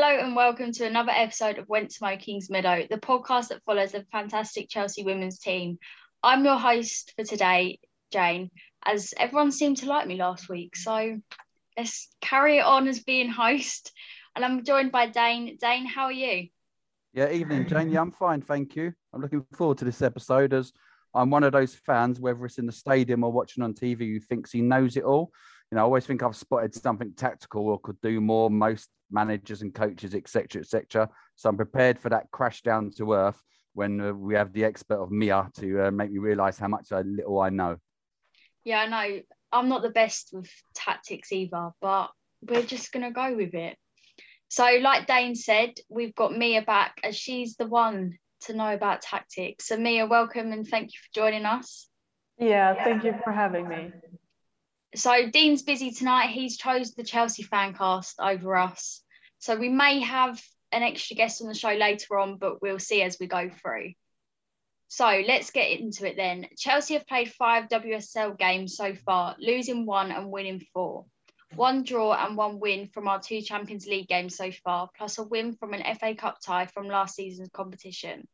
Hello 0.00 0.16
and 0.16 0.36
welcome 0.36 0.70
to 0.70 0.86
another 0.86 1.10
episode 1.10 1.58
of 1.58 1.66
Wentzmo 1.66 2.20
Kings 2.20 2.48
Meadow, 2.48 2.86
the 2.88 2.98
podcast 2.98 3.48
that 3.48 3.64
follows 3.64 3.90
the 3.90 4.06
fantastic 4.12 4.68
Chelsea 4.68 5.02
women's 5.02 5.40
team. 5.40 5.76
I'm 6.22 6.44
your 6.44 6.56
host 6.56 7.14
for 7.16 7.24
today, 7.24 7.80
Jane, 8.12 8.52
as 8.86 9.12
everyone 9.16 9.50
seemed 9.50 9.78
to 9.78 9.86
like 9.86 10.06
me 10.06 10.14
last 10.14 10.48
week. 10.48 10.76
So 10.76 11.18
let's 11.76 12.14
carry 12.20 12.58
it 12.58 12.64
on 12.64 12.86
as 12.86 13.00
being 13.00 13.28
host. 13.28 13.90
And 14.36 14.44
I'm 14.44 14.62
joined 14.62 14.92
by 14.92 15.08
Dane. 15.08 15.58
Dane, 15.60 15.84
how 15.84 16.04
are 16.04 16.12
you? 16.12 16.46
Yeah, 17.12 17.32
evening, 17.32 17.66
Jane. 17.66 17.90
Yeah, 17.90 18.02
I'm 18.02 18.12
fine, 18.12 18.40
thank 18.40 18.76
you. 18.76 18.92
I'm 19.12 19.20
looking 19.20 19.44
forward 19.54 19.78
to 19.78 19.84
this 19.84 20.00
episode 20.00 20.54
as 20.54 20.72
I'm 21.12 21.28
one 21.28 21.42
of 21.42 21.50
those 21.50 21.74
fans, 21.74 22.20
whether 22.20 22.46
it's 22.46 22.58
in 22.58 22.66
the 22.66 22.72
stadium 22.72 23.24
or 23.24 23.32
watching 23.32 23.64
on 23.64 23.74
TV, 23.74 24.12
who 24.12 24.20
thinks 24.20 24.52
he 24.52 24.60
knows 24.60 24.96
it 24.96 25.02
all. 25.02 25.32
You 25.72 25.74
know, 25.74 25.80
I 25.80 25.84
always 25.84 26.06
think 26.06 26.22
I've 26.22 26.36
spotted 26.36 26.72
something 26.72 27.14
tactical 27.16 27.66
or 27.66 27.80
could 27.80 28.00
do 28.00 28.20
more. 28.20 28.48
Most 28.48 28.90
managers 29.10 29.62
and 29.62 29.74
coaches, 29.74 30.14
etc., 30.14 30.62
etc. 30.62 31.08
So 31.36 31.48
I'm 31.48 31.56
prepared 31.56 31.98
for 31.98 32.08
that 32.10 32.30
crash 32.30 32.62
down 32.62 32.90
to 32.98 33.12
earth 33.12 33.42
when 33.74 34.00
uh, 34.00 34.12
we 34.12 34.34
have 34.34 34.52
the 34.52 34.64
expert 34.64 34.98
of 34.98 35.10
Mia 35.10 35.48
to 35.58 35.86
uh, 35.86 35.90
make 35.90 36.10
me 36.10 36.18
realise 36.18 36.58
how 36.58 36.68
much 36.68 36.92
I, 36.92 37.02
little 37.02 37.40
I 37.40 37.50
know. 37.50 37.76
Yeah, 38.64 38.80
I 38.80 38.86
know. 38.86 39.20
I'm 39.52 39.68
not 39.68 39.82
the 39.82 39.90
best 39.90 40.30
with 40.32 40.50
tactics 40.74 41.32
either, 41.32 41.70
but 41.80 42.10
we're 42.42 42.62
just 42.62 42.92
going 42.92 43.04
to 43.04 43.12
go 43.12 43.34
with 43.34 43.54
it. 43.54 43.76
So, 44.48 44.64
like 44.80 45.06
Dane 45.06 45.34
said, 45.34 45.74
we've 45.88 46.14
got 46.14 46.36
Mia 46.36 46.62
back 46.62 46.98
as 47.04 47.16
she's 47.16 47.56
the 47.56 47.66
one 47.66 48.18
to 48.42 48.54
know 48.54 48.72
about 48.72 49.02
tactics. 49.02 49.68
So, 49.68 49.76
Mia, 49.76 50.06
welcome 50.06 50.52
and 50.52 50.66
thank 50.66 50.92
you 50.92 50.98
for 51.02 51.20
joining 51.20 51.44
us. 51.44 51.88
Yeah, 52.38 52.82
thank 52.84 53.04
you 53.04 53.14
for 53.24 53.32
having 53.32 53.68
me. 53.68 53.92
So, 54.94 55.30
Dean's 55.30 55.62
busy 55.62 55.90
tonight. 55.90 56.30
He's 56.30 56.56
chose 56.56 56.94
the 56.94 57.04
Chelsea 57.04 57.42
fan 57.42 57.74
cast 57.74 58.18
over 58.20 58.56
us. 58.56 59.02
So, 59.38 59.56
we 59.56 59.68
may 59.68 60.00
have 60.00 60.42
an 60.72 60.82
extra 60.82 61.16
guest 61.16 61.40
on 61.42 61.48
the 61.48 61.54
show 61.54 61.72
later 61.72 62.18
on, 62.18 62.38
but 62.38 62.60
we'll 62.62 62.78
see 62.78 63.02
as 63.02 63.18
we 63.20 63.26
go 63.26 63.50
through. 63.50 63.92
So 64.88 65.22
let's 65.26 65.50
get 65.50 65.78
into 65.78 66.08
it 66.08 66.16
then. 66.16 66.46
Chelsea 66.56 66.94
have 66.94 67.06
played 67.06 67.30
five 67.32 67.68
WSL 67.68 68.38
games 68.38 68.74
so 68.74 68.94
far, 68.94 69.36
losing 69.38 69.84
one 69.84 70.10
and 70.10 70.30
winning 70.30 70.62
four. 70.72 71.04
One 71.54 71.82
draw 71.82 72.14
and 72.14 72.36
one 72.36 72.58
win 72.58 72.88
from 72.88 73.06
our 73.06 73.20
two 73.20 73.42
Champions 73.42 73.86
League 73.86 74.08
games 74.08 74.36
so 74.36 74.50
far, 74.50 74.88
plus 74.96 75.18
a 75.18 75.24
win 75.24 75.54
from 75.54 75.74
an 75.74 75.82
FA 75.96 76.14
Cup 76.14 76.38
tie 76.44 76.66
from 76.66 76.88
last 76.88 77.16
season's 77.16 77.50
competition. 77.52 78.26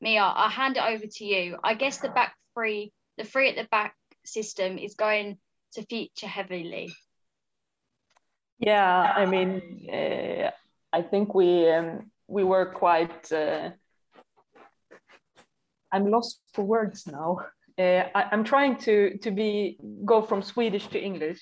Mia, 0.00 0.22
I'll 0.22 0.48
hand 0.48 0.76
it 0.76 0.84
over 0.84 1.04
to 1.04 1.24
you. 1.24 1.58
I 1.64 1.74
guess 1.74 1.98
the 1.98 2.10
back 2.10 2.36
three, 2.54 2.92
the 3.16 3.24
three 3.24 3.48
at 3.48 3.56
the 3.56 3.68
back 3.68 3.96
system 4.24 4.78
is 4.78 4.94
going 4.94 5.38
to 5.72 5.82
feature 5.86 6.26
heavily. 6.26 6.90
Yeah, 8.58 9.12
I 9.16 9.26
mean, 9.26 9.88
uh, 9.92 10.50
I 10.92 11.02
think 11.02 11.34
we 11.34 11.70
um, 11.70 12.10
we 12.26 12.44
were 12.44 12.66
quite. 12.66 13.32
Uh, 13.32 13.70
I'm 15.92 16.10
lost 16.10 16.40
for 16.52 16.64
words 16.64 17.06
now. 17.06 17.38
Uh, 17.78 18.04
I, 18.14 18.28
am 18.32 18.44
trying 18.44 18.76
to 18.78 19.16
to 19.18 19.30
be 19.30 19.78
go 20.04 20.22
from 20.22 20.42
Swedish 20.42 20.88
to 20.88 21.00
English. 21.00 21.40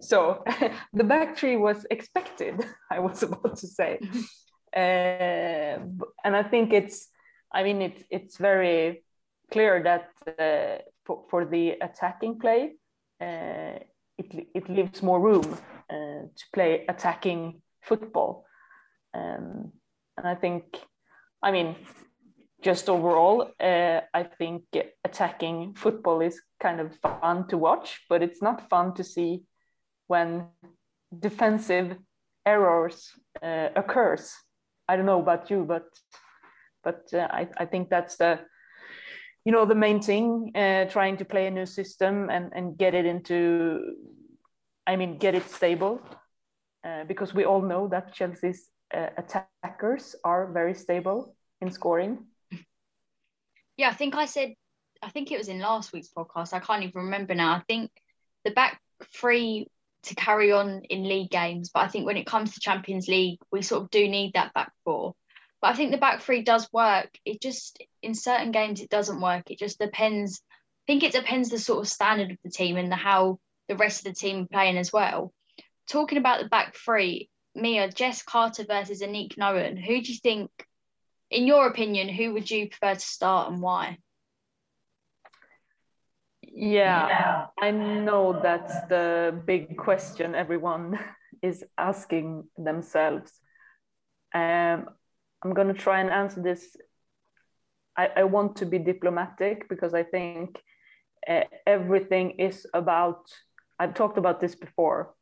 So 0.00 0.44
the 0.92 1.04
back 1.04 1.36
three 1.36 1.56
was 1.56 1.86
expected. 1.90 2.64
I 2.90 3.00
was 3.00 3.22
about 3.22 3.56
to 3.58 3.66
say, 3.66 3.98
uh, 4.76 5.78
and 6.24 6.36
I 6.36 6.42
think 6.42 6.72
it's. 6.72 7.08
I 7.52 7.62
mean, 7.62 7.82
it's 7.82 8.02
it's 8.10 8.36
very 8.38 9.04
clear 9.52 9.82
that 9.82 10.08
uh, 10.38 10.82
for, 11.04 11.24
for 11.30 11.44
the 11.44 11.76
attacking 11.80 12.38
play, 12.38 12.72
it 13.20 14.48
it 14.54 14.68
leaves 14.68 15.02
more 15.02 15.20
room 15.20 15.58
uh, 15.90 16.22
to 16.36 16.44
play 16.52 16.84
attacking 16.88 17.62
football. 17.82 18.44
Um, 19.14 19.72
and 20.16 20.26
I 20.26 20.34
think, 20.34 20.64
I 21.42 21.52
mean, 21.52 21.76
just 22.62 22.88
overall, 22.88 23.52
uh, 23.60 24.00
I 24.14 24.22
think 24.38 24.64
attacking 25.04 25.74
football 25.74 26.20
is 26.20 26.40
kind 26.60 26.80
of 26.80 26.96
fun 26.98 27.46
to 27.48 27.58
watch, 27.58 28.00
but 28.08 28.22
it's 28.22 28.42
not 28.42 28.68
fun 28.68 28.94
to 28.94 29.04
see 29.04 29.42
when 30.06 30.48
defensive 31.18 31.96
errors 32.44 33.10
uh, 33.42 33.68
occurs. 33.76 34.34
I 34.88 34.96
don't 34.96 35.06
know 35.06 35.20
about 35.20 35.50
you, 35.50 35.64
but 35.64 35.86
but 36.82 37.12
uh, 37.12 37.26
I, 37.30 37.48
I 37.58 37.66
think 37.66 37.90
that's 37.90 38.16
the 38.16 38.40
you 39.46 39.52
know 39.52 39.64
the 39.64 39.76
main 39.76 40.02
thing. 40.02 40.50
Uh, 40.54 40.84
trying 40.90 41.16
to 41.18 41.24
play 41.24 41.46
a 41.46 41.50
new 41.50 41.66
system 41.66 42.28
and 42.30 42.52
and 42.52 42.76
get 42.76 42.94
it 42.94 43.06
into, 43.06 43.94
I 44.86 44.96
mean, 44.96 45.18
get 45.18 45.34
it 45.34 45.48
stable, 45.48 46.00
uh, 46.84 47.04
because 47.04 47.32
we 47.32 47.44
all 47.44 47.62
know 47.62 47.88
that 47.88 48.12
Chelsea's 48.12 48.68
uh, 48.92 49.10
attackers 49.16 50.16
are 50.24 50.52
very 50.52 50.74
stable 50.74 51.36
in 51.60 51.70
scoring. 51.70 52.26
Yeah, 53.76 53.90
I 53.90 53.94
think 53.94 54.16
I 54.16 54.26
said, 54.26 54.54
I 55.02 55.10
think 55.10 55.30
it 55.30 55.38
was 55.38 55.48
in 55.48 55.60
last 55.60 55.92
week's 55.92 56.10
podcast. 56.10 56.52
I 56.52 56.60
can't 56.60 56.82
even 56.82 57.02
remember 57.02 57.34
now. 57.34 57.54
I 57.54 57.62
think 57.68 57.90
the 58.44 58.50
back 58.50 58.80
three 59.14 59.68
to 60.04 60.14
carry 60.14 60.50
on 60.50 60.82
in 60.88 61.08
league 61.08 61.30
games, 61.30 61.70
but 61.72 61.84
I 61.84 61.88
think 61.88 62.06
when 62.06 62.16
it 62.16 62.26
comes 62.26 62.54
to 62.54 62.60
Champions 62.60 63.06
League, 63.06 63.38
we 63.52 63.62
sort 63.62 63.82
of 63.82 63.90
do 63.90 64.08
need 64.08 64.32
that 64.34 64.54
back 64.54 64.72
four. 64.84 65.14
But 65.66 65.72
I 65.72 65.76
think 65.78 65.90
the 65.90 65.98
back 65.98 66.22
three 66.22 66.42
does 66.42 66.72
work. 66.72 67.18
It 67.24 67.42
just 67.42 67.82
in 68.00 68.14
certain 68.14 68.52
games 68.52 68.80
it 68.80 68.88
doesn't 68.88 69.20
work. 69.20 69.50
It 69.50 69.58
just 69.58 69.80
depends. 69.80 70.40
I 70.48 70.84
think 70.86 71.02
it 71.02 71.10
depends 71.10 71.48
the 71.50 71.58
sort 71.58 71.80
of 71.80 71.88
standard 71.88 72.30
of 72.30 72.36
the 72.44 72.50
team 72.50 72.76
and 72.76 72.88
the 72.88 72.94
how 72.94 73.40
the 73.68 73.74
rest 73.74 74.06
of 74.06 74.14
the 74.14 74.16
team 74.16 74.44
are 74.44 74.46
playing 74.46 74.78
as 74.78 74.92
well. 74.92 75.32
Talking 75.88 76.18
about 76.18 76.40
the 76.40 76.48
back 76.48 76.76
three, 76.76 77.30
Mia, 77.56 77.90
Jess 77.90 78.22
Carter 78.22 78.64
versus 78.64 79.02
Aniek 79.02 79.36
Nouwen. 79.38 79.76
Who 79.76 80.00
do 80.00 80.12
you 80.12 80.18
think, 80.22 80.52
in 81.32 81.48
your 81.48 81.66
opinion, 81.66 82.08
who 82.10 82.34
would 82.34 82.48
you 82.48 82.68
prefer 82.68 82.94
to 82.94 83.00
start 83.00 83.50
and 83.50 83.60
why? 83.60 83.98
Yeah, 86.42 87.08
yeah, 87.08 87.46
I 87.60 87.72
know 87.72 88.38
that's 88.40 88.82
the 88.88 89.42
big 89.44 89.76
question 89.76 90.36
everyone 90.36 90.96
is 91.42 91.64
asking 91.76 92.44
themselves. 92.56 93.32
Um, 94.32 94.90
I'm 95.42 95.54
going 95.54 95.68
to 95.68 95.74
try 95.74 96.00
and 96.00 96.10
answer 96.10 96.42
this. 96.42 96.76
I, 97.96 98.08
I 98.16 98.24
want 98.24 98.56
to 98.56 98.66
be 98.66 98.78
diplomatic 98.78 99.68
because 99.68 99.94
I 99.94 100.02
think 100.02 100.60
uh, 101.28 101.42
everything 101.66 102.32
is 102.38 102.66
about, 102.74 103.30
I've 103.78 103.94
talked 103.94 104.18
about 104.18 104.40
this 104.40 104.54
before. 104.54 105.14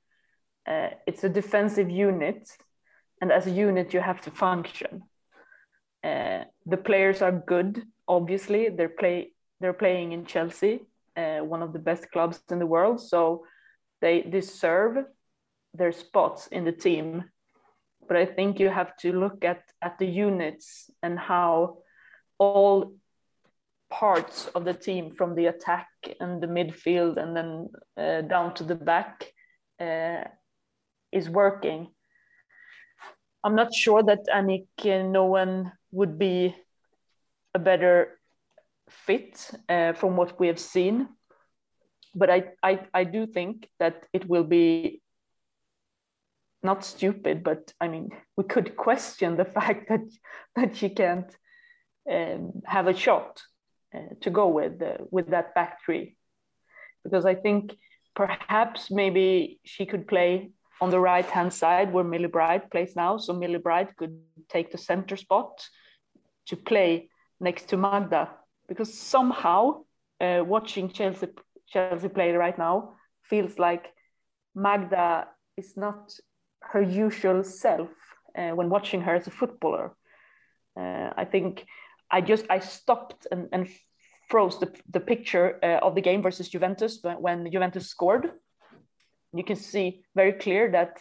Uh, 0.67 0.91
it's 1.07 1.25
a 1.25 1.29
defensive 1.29 1.91
unit, 1.91 2.49
and 3.21 3.31
as 3.31 3.47
a 3.47 3.51
unit, 3.51 3.93
you 3.93 4.01
have 4.01 4.21
to 4.23 4.31
function. 4.31 5.03
Uh, 6.03 6.45
the 6.67 6.77
players 6.77 7.23
are 7.23 7.33
good, 7.33 7.83
obviously. 8.09 8.69
They're 8.71 8.89
play 8.89 9.33
they're 9.61 9.73
playing 9.73 10.13
in 10.13 10.27
Chelsea, 10.27 10.81
uh, 11.17 11.39
one 11.39 11.63
of 11.63 11.73
the 11.73 11.79
best 11.79 12.11
clubs 12.11 12.43
in 12.51 12.59
the 12.59 12.67
world, 12.67 13.01
so 13.01 13.47
they 14.01 14.21
deserve 14.21 15.07
their 15.73 15.93
spots 15.93 16.49
in 16.49 16.65
the 16.65 16.73
team. 16.73 17.25
But 18.06 18.17
I 18.17 18.27
think 18.27 18.61
you 18.61 18.69
have 18.69 18.97
to 18.99 19.12
look 19.12 19.45
at 19.45 19.62
at 19.81 19.99
the 19.99 20.06
units 20.06 20.91
and 21.03 21.19
how 21.19 21.79
all 22.39 22.95
parts 23.91 24.49
of 24.55 24.65
the 24.65 24.75
team 24.75 25.15
from 25.15 25.35
the 25.35 25.47
attack 25.47 25.89
and 26.21 26.43
the 26.43 26.47
midfield 26.47 27.17
and 27.17 27.37
then 27.37 27.69
uh, 27.97 28.23
down 28.23 28.55
to 28.55 28.65
the 28.65 28.75
back 28.75 29.33
uh, 29.81 30.25
is 31.12 31.31
working. 31.31 31.89
I'm 33.45 33.55
not 33.55 33.75
sure 33.75 34.03
that 34.03 34.27
Aniek 34.35 34.67
Aniek 34.79 35.12
Nouwen 35.12 35.71
would 35.93 36.19
be 36.19 36.56
a 37.55 37.59
better 37.59 38.19
fit 38.89 39.51
uh, 39.69 39.93
from 39.93 40.17
what 40.17 40.41
we 40.41 40.49
have 40.49 40.59
seen. 40.59 41.09
But 42.15 42.31
I, 42.31 42.45
I, 42.62 42.81
I 42.93 43.05
do 43.05 43.27
think 43.27 43.69
that 43.79 44.06
it 44.12 44.29
will 44.29 44.45
be 44.45 45.03
not 46.65 46.85
stupid, 46.85 47.45
but 47.45 47.73
I 47.81 47.89
mean, 47.89 48.11
we 48.37 48.45
could 48.45 48.77
question 48.77 49.37
the 49.37 49.45
fact 49.59 49.89
that 49.89 50.07
that 50.57 50.77
she 50.77 50.89
can't 50.89 51.31
um, 52.11 52.63
have 52.65 52.87
a 52.87 52.95
shot 52.95 53.43
uh, 53.95 54.15
to 54.23 54.31
go 54.31 54.49
with 54.49 54.83
uh, 54.83 54.99
with 55.11 55.29
that 55.31 55.55
back 55.55 55.79
three, 55.85 56.17
because 57.05 57.27
I 57.27 57.35
think 57.35 57.77
perhaps 58.17 58.91
maybe 58.91 59.61
she 59.65 59.87
could 59.87 60.07
play 60.07 60.51
on 60.81 60.91
the 60.91 61.01
right 61.01 61.27
hand 61.27 61.53
side 61.53 61.93
where 61.93 62.05
Millie 62.05 62.27
Bright 62.27 62.71
plays 62.71 62.97
now, 62.97 63.19
so 63.19 63.33
Millie 63.33 63.59
Bright 63.59 63.97
could 63.97 64.19
take 64.49 64.73
the 64.73 64.79
center 64.79 65.17
spot 65.17 65.67
to 66.47 66.57
play 66.57 67.09
next 67.41 67.69
to 67.69 67.77
Magda, 67.77 68.31
because 68.69 68.99
somehow 68.99 69.85
uh, 70.21 70.43
watching 70.45 70.89
Chelsea 70.89 71.29
Chelsea 71.69 72.09
play 72.09 72.33
right 72.33 72.59
now 72.59 72.95
feels 73.23 73.59
like 73.59 73.93
Magda 74.55 75.29
is 75.57 75.77
not 75.77 76.15
her 76.73 76.83
usual 76.83 77.45
self 77.45 77.91
uh, 78.37 78.51
when 78.51 78.69
watching 78.69 79.01
her 79.03 79.15
as 79.15 79.27
a 79.27 79.31
footballer. 79.31 79.95
Uh, 80.79 81.11
I 81.17 81.25
think 81.25 81.65
I 82.11 82.21
just 82.21 82.47
I 82.51 82.59
stopped 82.59 83.27
and, 83.31 83.49
and 83.53 83.69
froze 84.29 84.59
the, 84.59 84.73
the 84.91 85.01
picture 85.01 85.59
uh, 85.63 85.79
of 85.87 85.95
the 85.95 86.01
game 86.01 86.23
versus 86.23 86.49
Juventus 86.49 86.99
when, 87.03 87.17
when, 87.17 87.51
Juventus 87.53 87.89
scored. 87.89 88.31
You 89.33 89.45
can 89.45 89.57
see 89.57 90.05
very 90.15 90.33
clear 90.33 90.71
that 90.73 90.99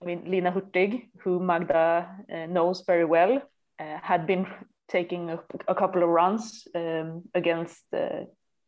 I 0.00 0.04
mean 0.04 0.24
Lina 0.26 0.52
Hurtig, 0.52 1.08
who 1.22 1.40
Magda 1.40 2.08
uh, 2.32 2.46
knows 2.46 2.84
very 2.86 3.04
well, 3.04 3.42
uh, 3.80 3.98
had 4.02 4.26
been 4.26 4.46
taking 4.88 5.30
a, 5.30 5.38
a 5.68 5.74
couple 5.74 6.02
of 6.02 6.08
runs 6.08 6.66
um, 6.74 7.22
against 7.34 7.84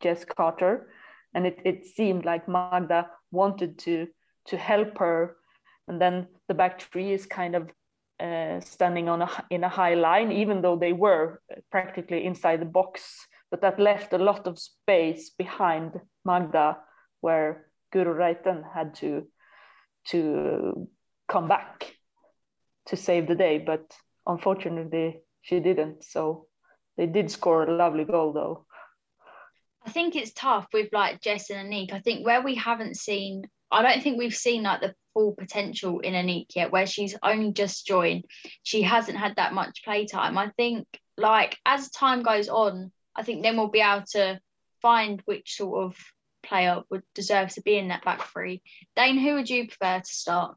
Jess 0.01 0.25
Carter, 0.25 0.89
and 1.35 1.47
it, 1.47 1.59
it 1.65 1.87
seemed 1.87 2.25
like 2.25 2.49
Magda 2.49 3.11
wanted 3.31 3.79
to 3.81 4.07
to 4.47 4.57
help 4.57 4.99
her, 4.99 5.37
and 5.89 6.01
then 6.01 6.27
the 6.49 6.55
back 6.55 6.81
three 6.81 7.13
is 7.13 7.27
kind 7.27 7.55
of 7.55 7.71
uh, 8.21 8.61
standing 8.61 9.09
on 9.09 9.23
a 9.23 9.29
in 9.51 9.65
a 9.65 9.69
high 9.69 9.95
line, 9.95 10.33
even 10.33 10.63
though 10.63 10.77
they 10.77 10.93
were 10.93 11.41
practically 11.71 12.25
inside 12.25 12.61
the 12.61 12.67
box. 12.67 13.27
But 13.51 13.61
that 13.61 13.79
left 13.79 14.13
a 14.13 14.19
lot 14.19 14.47
of 14.47 14.59
space 14.59 15.31
behind 15.31 16.01
Magda, 16.25 16.79
where 17.21 17.67
Guro 17.95 18.15
Reiten 18.15 18.65
had 18.75 18.95
to 18.97 19.27
to 20.09 20.89
come 21.29 21.49
back 21.49 21.95
to 22.87 22.97
save 22.97 23.27
the 23.27 23.35
day. 23.35 23.59
But 23.59 23.95
unfortunately, 24.27 25.21
she 25.43 25.61
didn't. 25.61 26.05
So 26.05 26.47
they 26.97 27.07
did 27.07 27.31
score 27.31 27.65
a 27.65 27.77
lovely 27.77 28.05
goal, 28.05 28.33
though. 28.33 28.67
I 29.87 29.91
think 29.91 30.17
it's 30.17 30.33
tough 30.33 30.67
with 30.73 30.89
like 30.93 31.21
Jess 31.21 31.51
and 31.51 31.71
Aniek. 31.71 31.93
I 31.93 32.01
think 32.01 32.25
where 32.25 32.43
we 32.43 32.55
haven't 32.55 32.97
seen, 32.97 33.45
I 33.75 33.83
don't 33.83 34.03
think 34.03 34.19
we've 34.19 34.35
seen 34.35 34.63
like 34.63 34.81
the 34.81 34.95
full 35.15 35.33
potential 35.33 36.01
in 36.01 36.15
Aniek 36.15 36.47
yet, 36.55 36.73
where 36.73 36.87
she's 36.87 37.17
only 37.23 37.53
just 37.53 37.87
joined. 37.87 38.25
She 38.63 38.83
hasn't 38.83 39.19
had 39.19 39.37
that 39.37 39.55
much 39.55 39.85
playtime. 39.85 40.37
I 40.39 40.51
think, 40.57 40.87
like, 41.17 41.57
as 41.65 41.91
time 41.91 42.23
goes 42.23 42.49
on, 42.49 42.93
I 43.15 43.23
think 43.23 43.43
then 43.43 43.57
we'll 43.57 43.69
be 43.69 43.81
able 43.81 44.05
to 44.13 44.41
find 44.83 45.23
which 45.25 45.57
sort 45.57 45.85
of 45.85 45.97
player 46.43 46.83
would 46.91 47.03
deserve 47.15 47.49
to 47.51 47.63
be 47.63 47.77
in 47.77 47.89
that 47.89 48.05
back 48.05 48.23
three. 48.23 48.63
Dane, 48.97 49.19
who 49.19 49.35
would 49.35 49.49
you 49.49 49.69
prefer 49.69 50.01
to 50.01 50.17
start? 50.17 50.57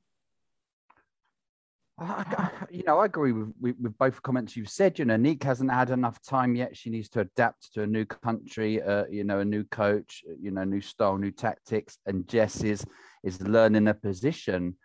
I, 1.99 2.51
you 2.69 2.83
know, 2.85 2.99
I 2.99 3.05
agree 3.05 3.31
with, 3.31 3.53
with, 3.59 3.75
with, 3.81 3.97
both 3.97 4.21
comments 4.21 4.55
you've 4.55 4.69
said. 4.69 4.99
You 4.99 5.05
know, 5.05 5.17
Nick 5.17 5.43
hasn't 5.43 5.71
had 5.71 5.89
enough 5.89 6.21
time 6.21 6.55
yet. 6.55 6.77
She 6.77 6.91
needs 6.91 7.09
to 7.09 7.21
adapt 7.21 7.73
to 7.73 7.83
a 7.83 7.87
new 7.87 8.05
country, 8.05 8.81
uh, 8.81 9.05
you 9.09 9.23
know, 9.23 9.39
a 9.39 9.45
new 9.45 9.63
coach, 9.63 10.23
you 10.39 10.51
know, 10.51 10.63
new 10.63 10.81
style, 10.81 11.17
new 11.17 11.31
tactics. 11.31 11.97
And 12.05 12.27
Jess 12.27 12.63
is 12.63 12.85
is 13.23 13.41
learning 13.41 13.87
a 13.87 13.95
position. 13.95 14.75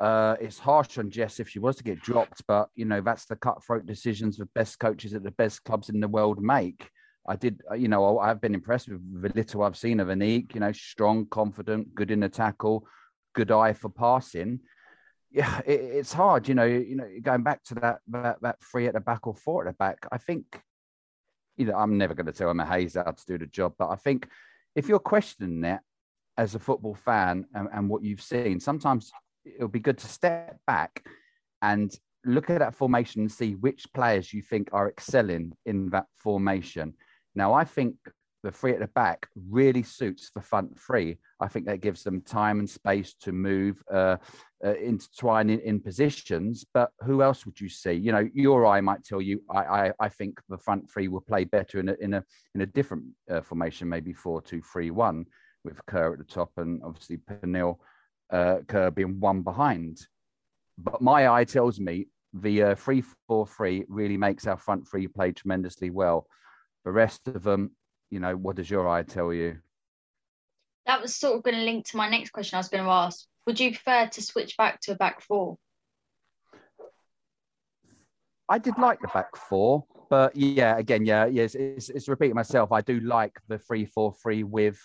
Uh, 0.00 0.36
it's 0.40 0.58
harsh 0.58 0.98
on 0.98 1.08
Jess 1.10 1.40
if 1.40 1.48
she 1.48 1.58
was 1.58 1.76
to 1.76 1.84
get 1.84 2.00
dropped, 2.00 2.42
but 2.46 2.68
you 2.74 2.84
know 2.84 3.00
that's 3.00 3.24
the 3.24 3.36
cutthroat 3.36 3.86
decisions 3.86 4.36
the 4.36 4.44
best 4.54 4.78
coaches 4.78 5.14
at 5.14 5.22
the 5.22 5.30
best 5.30 5.64
clubs 5.64 5.88
in 5.88 6.00
the 6.00 6.08
world 6.08 6.42
make. 6.42 6.90
I 7.28 7.36
did, 7.36 7.62
uh, 7.70 7.74
you 7.74 7.88
know, 7.88 8.18
I've 8.18 8.40
been 8.40 8.54
impressed 8.54 8.88
with 8.88 9.22
the 9.22 9.32
little 9.34 9.62
I've 9.62 9.76
seen 9.76 10.00
of 10.00 10.08
Aniek. 10.08 10.54
You 10.54 10.60
know, 10.60 10.72
strong, 10.72 11.26
confident, 11.26 11.94
good 11.94 12.10
in 12.10 12.20
the 12.20 12.28
tackle, 12.28 12.86
good 13.34 13.50
eye 13.50 13.72
for 13.72 13.88
passing. 13.88 14.60
Yeah, 15.30 15.60
it, 15.66 15.80
it's 15.80 16.12
hard, 16.12 16.48
you 16.48 16.54
know. 16.54 16.64
You 16.64 16.96
know, 16.96 17.08
going 17.22 17.42
back 17.42 17.62
to 17.64 17.74
that 17.76 17.98
that 18.08 18.40
that 18.42 18.56
three 18.62 18.86
at 18.86 18.94
the 18.94 19.00
back 19.00 19.26
or 19.26 19.34
four 19.34 19.66
at 19.66 19.72
the 19.72 19.76
back. 19.76 20.06
I 20.10 20.18
think, 20.18 20.60
you 21.56 21.66
know, 21.66 21.76
I'm 21.76 21.98
never 21.98 22.14
going 22.14 22.26
to 22.26 22.32
tell 22.32 22.50
Emma 22.50 22.64
Hayes 22.66 22.94
how 22.94 23.10
to 23.10 23.26
do 23.26 23.38
the 23.38 23.46
job, 23.46 23.74
but 23.78 23.88
I 23.88 23.96
think 23.96 24.28
if 24.74 24.88
you're 24.88 24.98
questioning 24.98 25.62
that, 25.62 25.82
as 26.38 26.54
a 26.54 26.58
football 26.58 26.94
fan 26.94 27.46
and, 27.54 27.68
and 27.72 27.88
what 27.88 28.02
you've 28.02 28.22
seen, 28.22 28.60
sometimes 28.60 29.10
it'll 29.44 29.68
be 29.68 29.80
good 29.80 29.98
to 29.98 30.06
step 30.06 30.58
back 30.66 31.04
and 31.62 31.98
look 32.24 32.50
at 32.50 32.58
that 32.58 32.74
formation 32.74 33.22
and 33.22 33.32
see 33.32 33.54
which 33.54 33.86
players 33.94 34.32
you 34.32 34.42
think 34.42 34.68
are 34.72 34.88
excelling 34.88 35.52
in 35.64 35.90
that 35.90 36.06
formation. 36.16 36.94
Now, 37.34 37.54
I 37.54 37.64
think 37.64 37.94
the 38.42 38.50
three 38.50 38.72
at 38.72 38.80
the 38.80 38.88
back 38.88 39.28
really 39.50 39.82
suits 39.82 40.30
the 40.34 40.40
front 40.40 40.78
three. 40.78 41.18
I 41.40 41.48
think 41.48 41.66
that 41.66 41.80
gives 41.80 42.02
them 42.02 42.20
time 42.20 42.60
and 42.60 42.68
space 42.68 43.14
to 43.22 43.32
move, 43.32 43.82
uh, 43.92 44.16
uh, 44.64 44.74
intertwine 44.74 45.50
in, 45.50 45.60
in, 45.60 45.80
positions. 45.80 46.64
But 46.72 46.90
who 47.00 47.22
else 47.22 47.44
would 47.44 47.60
you 47.60 47.68
see? 47.68 47.92
You 47.92 48.12
know, 48.12 48.28
your 48.32 48.66
eye 48.66 48.80
might 48.80 49.04
tell 49.04 49.20
you. 49.20 49.42
I, 49.50 49.58
I, 49.58 49.92
I 50.00 50.08
think 50.08 50.40
the 50.48 50.58
front 50.58 50.90
three 50.90 51.08
will 51.08 51.20
play 51.20 51.44
better 51.44 51.80
in 51.80 51.88
a 51.88 51.94
in 52.00 52.14
a 52.14 52.24
in 52.54 52.60
a 52.60 52.66
different 52.66 53.04
uh, 53.30 53.40
formation, 53.40 53.88
maybe 53.88 54.12
four 54.12 54.40
two 54.40 54.62
three 54.62 54.90
one 54.90 55.26
with 55.64 55.84
Kerr 55.86 56.12
at 56.12 56.18
the 56.18 56.24
top 56.24 56.52
and 56.56 56.80
obviously 56.84 57.18
Pernille 57.18 57.78
uh, 58.30 58.58
Kerr 58.68 58.90
being 58.90 59.20
one 59.20 59.42
behind. 59.42 60.06
But 60.78 61.02
my 61.02 61.28
eye 61.28 61.44
tells 61.44 61.80
me 61.80 62.08
the 62.32 62.62
uh, 62.62 62.74
3 62.74 63.02
4 63.28 63.46
3 63.46 63.84
really 63.88 64.16
makes 64.16 64.46
our 64.46 64.56
front 64.56 64.88
three 64.88 65.08
play 65.08 65.32
tremendously 65.32 65.90
well. 65.90 66.26
The 66.84 66.92
rest 66.92 67.28
of 67.28 67.42
them, 67.42 67.72
you 68.10 68.20
know, 68.20 68.36
what 68.36 68.56
does 68.56 68.70
your 68.70 68.88
eye 68.88 69.02
tell 69.02 69.32
you? 69.32 69.58
That 70.86 71.02
was 71.02 71.14
sort 71.14 71.36
of 71.36 71.42
going 71.42 71.56
to 71.56 71.62
link 71.62 71.86
to 71.88 71.96
my 71.96 72.08
next 72.08 72.30
question 72.30 72.56
I 72.56 72.60
was 72.60 72.68
going 72.68 72.84
to 72.84 72.90
ask. 72.90 73.26
Would 73.46 73.60
you 73.60 73.70
prefer 73.70 74.08
to 74.08 74.22
switch 74.22 74.56
back 74.56 74.80
to 74.82 74.92
a 74.92 74.96
back 74.96 75.20
four? 75.20 75.58
I 78.48 78.58
did 78.58 78.78
like 78.78 79.00
the 79.00 79.08
back 79.08 79.34
four, 79.34 79.84
but 80.08 80.36
yeah, 80.36 80.78
again, 80.78 81.04
yeah, 81.04 81.26
yes, 81.26 81.56
it's, 81.56 81.88
it's 81.88 82.08
repeating 82.08 82.36
myself. 82.36 82.70
I 82.70 82.80
do 82.80 83.00
like 83.00 83.32
the 83.48 83.58
three 83.58 83.86
four 83.86 84.14
three 84.22 84.44
with 84.44 84.78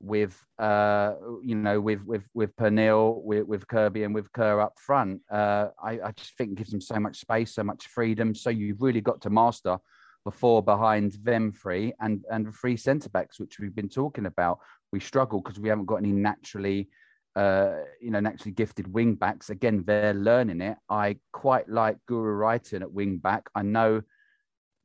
with 0.00 0.38
uh, 0.58 1.14
you 1.42 1.54
know 1.54 1.80
with 1.80 2.02
with 2.04 2.24
with 2.34 2.56
Pernille, 2.56 3.22
with, 3.22 3.46
with 3.46 3.66
Kirby, 3.68 4.04
and 4.04 4.14
with 4.14 4.32
Kerr 4.32 4.60
up 4.60 4.74
front. 4.78 5.20
Uh, 5.30 5.68
I, 5.82 6.00
I 6.00 6.12
just 6.16 6.36
think 6.36 6.52
it 6.52 6.56
gives 6.56 6.70
them 6.70 6.80
so 6.80 6.98
much 6.98 7.18
space, 7.20 7.54
so 7.54 7.62
much 7.62 7.86
freedom. 7.88 8.34
So 8.34 8.50
you've 8.50 8.80
really 8.80 9.02
got 9.02 9.20
to 9.22 9.30
master 9.30 9.78
before 10.24 10.62
behind 10.62 11.12
them 11.22 11.52
three 11.52 11.92
and 12.00 12.24
and 12.30 12.54
three 12.54 12.76
centre 12.76 13.10
backs, 13.10 13.38
which 13.38 13.58
we've 13.58 13.74
been 13.74 13.88
talking 13.88 14.26
about. 14.26 14.58
We 14.92 15.00
struggle 15.00 15.40
because 15.40 15.60
we 15.60 15.68
haven't 15.68 15.86
got 15.86 15.96
any 15.96 16.12
naturally. 16.12 16.88
Uh, 17.36 17.78
you 18.00 18.12
know, 18.12 18.20
naturally 18.20 18.52
gifted 18.52 18.86
wing 18.86 19.16
backs. 19.16 19.50
Again, 19.50 19.82
they're 19.84 20.14
learning 20.14 20.60
it. 20.60 20.76
I 20.88 21.16
quite 21.32 21.68
like 21.68 21.96
Guro 22.08 22.38
Reiten 22.38 22.80
at 22.80 22.92
wing 22.92 23.16
back. 23.16 23.50
I 23.56 23.62
know 23.62 24.02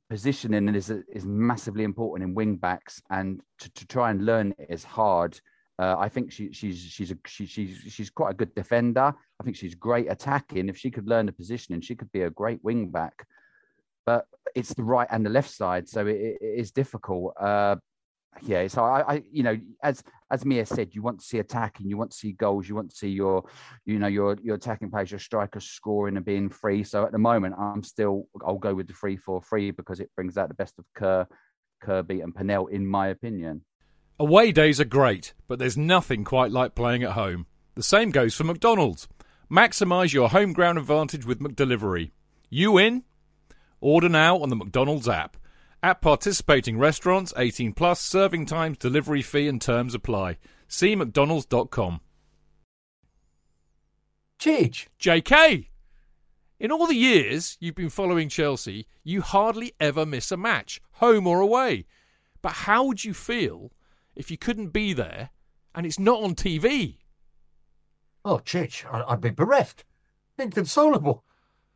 positioning 0.10 0.68
is 0.74 0.90
is 0.90 1.26
massively 1.26 1.84
important 1.84 2.28
in 2.28 2.34
wing 2.34 2.56
backs, 2.56 3.02
and 3.12 3.42
to, 3.60 3.72
to 3.74 3.88
try 3.88 4.10
and 4.10 4.26
learn 4.26 4.56
it 4.58 4.68
is 4.70 4.84
hard. 4.84 5.40
Uh, 5.78 5.96
I 5.98 6.10
think 6.10 6.32
she, 6.32 6.52
she's 6.52 6.80
she's 6.80 7.12
a, 7.12 7.18
she, 7.26 7.46
she's 7.46 7.84
she's 7.88 8.10
quite 8.10 8.32
a 8.32 8.36
good 8.36 8.54
defender. 8.56 9.14
I 9.40 9.44
think 9.44 9.56
she's 9.56 9.76
great 9.76 10.12
attacking. 10.12 10.70
If 10.70 10.78
she 10.78 10.92
could 10.92 11.08
learn 11.08 11.28
the 11.28 11.32
positioning, 11.32 11.82
she 11.82 11.96
could 11.96 12.12
be 12.12 12.24
a 12.24 12.30
great 12.30 12.64
wing 12.64 12.90
back. 12.90 13.28
It's 14.56 14.74
the 14.74 14.84
right 14.84 15.08
and 15.12 15.26
the 15.26 15.30
left 15.30 15.52
side, 15.52 15.88
so 15.88 16.08
it, 16.08 16.18
it 16.42 16.54
is 16.62 16.72
difficult. 16.72 17.34
Uh, 17.40 17.76
yeah, 18.42 18.68
so 18.68 18.84
I, 18.84 19.14
I, 19.14 19.24
you 19.32 19.44
know, 19.44 19.58
as 19.84 20.04
as 20.32 20.46
Mia 20.46 20.66
said, 20.66 20.96
you 20.96 21.02
want 21.02 21.20
to 21.20 21.26
see 21.26 21.40
attacking, 21.40 21.90
you 21.90 21.98
want 21.98 22.12
to 22.12 22.18
see 22.18 22.32
goals, 22.32 22.70
you 22.70 22.76
want 22.76 22.90
to 22.92 22.96
see 22.96 23.10
your, 23.10 23.44
you 23.86 24.00
know, 24.00 24.08
your 24.08 24.38
your 24.42 24.56
attacking 24.56 24.90
players, 24.92 25.12
your 25.12 25.20
strikers 25.20 25.66
scoring 25.66 26.16
and 26.18 26.26
being 26.26 26.50
free. 26.50 26.84
So 26.84 27.04
at 27.06 27.12
the 27.12 27.18
moment, 27.18 27.56
I'm 27.60 27.84
still, 27.84 28.28
I'll 28.46 28.58
go 28.58 28.74
with 28.74 28.88
the 28.88 28.94
three 28.94 29.18
four 29.18 29.42
three 29.42 29.72
because 29.72 30.00
it 30.00 30.10
brings 30.16 30.38
out 30.38 30.48
the 30.48 30.62
best 30.64 30.76
of 30.80 30.86
Kerr, 30.96 31.28
Kirby, 31.82 32.22
and 32.22 32.34
Pernille, 32.34 32.70
in 32.72 32.88
my 32.88 33.08
opinion. 33.08 33.66
Away 34.20 34.52
days 34.52 34.80
are 34.80 34.86
great, 34.86 35.34
but 35.48 35.60
there's 35.60 35.78
nothing 35.78 36.24
quite 36.24 36.52
like 36.52 36.76
playing 36.76 37.04
at 37.04 37.12
home. 37.12 37.46
The 37.76 37.84
same 37.84 38.12
goes 38.12 38.36
for 38.36 38.44
McDonald's. 38.44 39.08
Maximise 39.50 40.14
your 40.14 40.30
home 40.30 40.54
ground 40.54 40.78
advantage 40.78 41.26
with 41.26 41.40
McDelivery. 41.40 42.12
You 42.50 42.78
in? 42.78 43.04
Order 43.82 44.10
now 44.10 44.38
on 44.40 44.50
the 44.50 44.56
McDonald's 44.56 45.08
app. 45.08 45.38
At 45.82 46.02
participating 46.02 46.78
restaurants, 46.78 47.34
18 47.38 47.74
plus, 47.74 48.02
serving 48.02 48.46
times, 48.46 48.78
delivery 48.78 49.22
fee 49.22 49.48
and 49.48 49.62
terms 49.62 49.96
apply. 49.96 50.38
See 50.68 50.96
mcdonalds.com. 50.96 52.02
Chidge. 54.40 54.88
JK! 55.00 55.68
In 56.60 56.72
all 56.72 56.88
the 56.88 56.96
years 56.96 57.58
you've 57.62 57.76
been 57.76 57.90
following 57.90 58.28
Chelsea, 58.28 58.88
you 59.04 59.22
hardly 59.22 59.74
ever 59.80 60.06
miss 60.06 60.32
a 60.32 60.38
match, 60.38 60.82
home 60.94 61.26
or 61.26 61.40
away. 61.40 61.86
But 62.42 62.52
how 62.52 62.84
would 62.86 63.06
you 63.06 63.14
feel 63.14 63.72
if 64.16 64.30
you 64.30 64.38
couldn't 64.38 64.70
be 64.70 64.92
there 64.92 65.30
and 65.74 65.86
it's 65.86 66.00
not 66.00 66.22
on 66.22 66.36
TV? 66.36 66.98
Oh, 68.26 68.40
Chidge, 68.40 68.86
I'd 68.92 69.22
be 69.22 69.30
bereft, 69.30 69.86
inconsolable. 70.38 71.24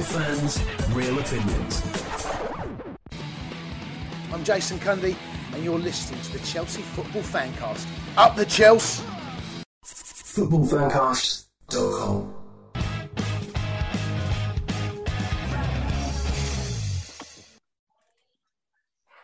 Real 0.00 0.08
fans, 0.08 0.56
real 0.94 1.18
opinions. 1.18 1.82
I'm 4.32 4.42
Jason 4.42 4.78
Cundy, 4.78 5.14
and 5.52 5.62
you're 5.62 5.78
listening 5.78 6.22
to 6.22 6.32
the 6.32 6.38
Chelsea 6.38 6.80
Football 6.80 7.20
Fancast. 7.20 7.86
Up 8.16 8.34
the 8.34 8.46
Chelsea! 8.46 9.04
Footballfancast.com. 9.84 12.34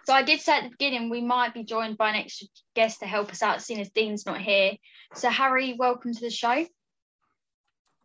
So 0.04 0.12
I 0.12 0.22
did 0.24 0.42
say 0.42 0.58
at 0.58 0.64
the 0.64 0.68
beginning 0.68 1.08
we 1.08 1.22
might 1.22 1.54
be 1.54 1.64
joined 1.64 1.96
by 1.96 2.10
an 2.10 2.16
extra 2.16 2.48
guest 2.74 3.00
to 3.00 3.06
help 3.06 3.30
us 3.30 3.42
out, 3.42 3.62
seeing 3.62 3.80
as 3.80 3.88
Dean's 3.88 4.26
not 4.26 4.42
here. 4.42 4.72
So 5.14 5.30
Harry, 5.30 5.74
welcome 5.78 6.12
to 6.12 6.20
the 6.20 6.28
show. 6.28 6.66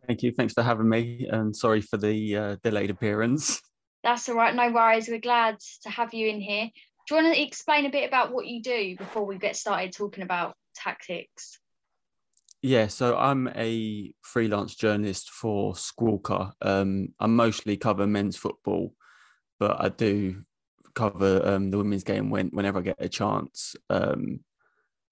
Thank 0.06 0.22
you. 0.22 0.32
Thanks 0.32 0.52
for 0.52 0.62
having 0.62 0.88
me, 0.88 1.28
and 1.30 1.54
sorry 1.54 1.80
for 1.80 1.96
the 1.96 2.36
uh, 2.36 2.56
delayed 2.62 2.90
appearance. 2.90 3.60
That's 4.02 4.28
all 4.28 4.34
right, 4.34 4.54
no 4.54 4.70
worries. 4.72 5.08
We're 5.08 5.20
glad 5.20 5.58
to 5.82 5.90
have 5.90 6.12
you 6.12 6.28
in 6.28 6.40
here. 6.40 6.70
Do 7.06 7.14
you 7.14 7.22
want 7.22 7.34
to 7.34 7.42
explain 7.42 7.86
a 7.86 7.90
bit 7.90 8.06
about 8.06 8.32
what 8.32 8.46
you 8.46 8.62
do 8.62 8.96
before 8.96 9.24
we 9.24 9.38
get 9.38 9.56
started 9.56 9.92
talking 9.92 10.24
about 10.24 10.56
tactics? 10.74 11.58
Yeah, 12.62 12.86
so 12.86 13.16
I'm 13.16 13.48
a 13.56 14.14
freelance 14.22 14.76
journalist 14.76 15.30
for 15.30 15.74
Squawka. 15.74 16.52
Um, 16.62 17.08
I 17.18 17.26
mostly 17.26 17.76
cover 17.76 18.06
men's 18.06 18.36
football, 18.36 18.94
but 19.58 19.80
I 19.80 19.88
do 19.88 20.42
cover 20.94 21.42
um, 21.44 21.70
the 21.70 21.78
women's 21.78 22.04
game 22.04 22.30
when 22.30 22.48
whenever 22.48 22.78
I 22.78 22.82
get 22.82 22.96
a 22.98 23.08
chance. 23.08 23.74
Um, 23.90 24.40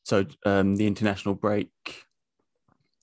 so 0.04 0.26
um, 0.44 0.76
the 0.76 0.86
international 0.86 1.34
break, 1.34 1.70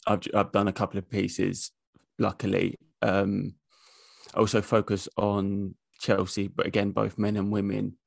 I've 0.06 0.22
I've 0.34 0.52
done 0.52 0.70
a 0.70 0.74
couple 0.74 0.98
of 0.98 1.10
pieces. 1.10 1.72
Luckily, 2.20 2.78
um, 3.02 3.56
I 4.34 4.40
also 4.40 4.62
focus 4.62 5.08
on 5.18 5.76
Chelsea, 6.00 6.48
but 6.48 6.66
again, 6.66 6.92
both 6.92 7.18
men 7.18 7.38
and 7.38 7.52
women. 7.52 7.98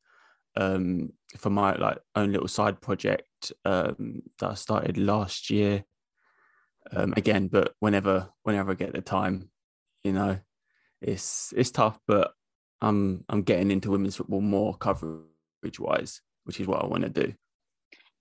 Um, 0.57 1.13
for 1.37 1.51
my 1.51 1.75
like 1.77 1.99
own 2.17 2.33
little 2.33 2.49
side 2.49 2.81
project 2.81 3.53
um, 3.65 4.23
that 4.41 4.51
I 4.51 4.55
started 4.55 4.99
last 4.99 5.51
year. 5.51 5.85
Um, 6.93 7.15
again, 7.17 7.49
but 7.49 7.75
whenever 7.79 8.31
whenever 8.43 8.73
I 8.73 8.75
get 8.75 8.93
the 8.93 9.01
time, 9.01 9.51
you 10.03 10.13
know, 10.13 10.39
it's 11.01 11.53
it's 11.57 11.71
tough, 11.71 11.99
but 12.07 12.33
I'm 12.81 13.25
I'm 13.29 13.43
getting 13.43 13.71
into 13.71 13.91
women's 13.91 14.17
football 14.17 14.41
more 14.41 14.75
coverage 14.77 15.79
wise, 15.79 16.21
which 16.45 16.59
is 16.59 16.67
what 16.67 16.83
I 16.83 16.87
want 16.87 17.05
to 17.05 17.11
do. 17.11 17.35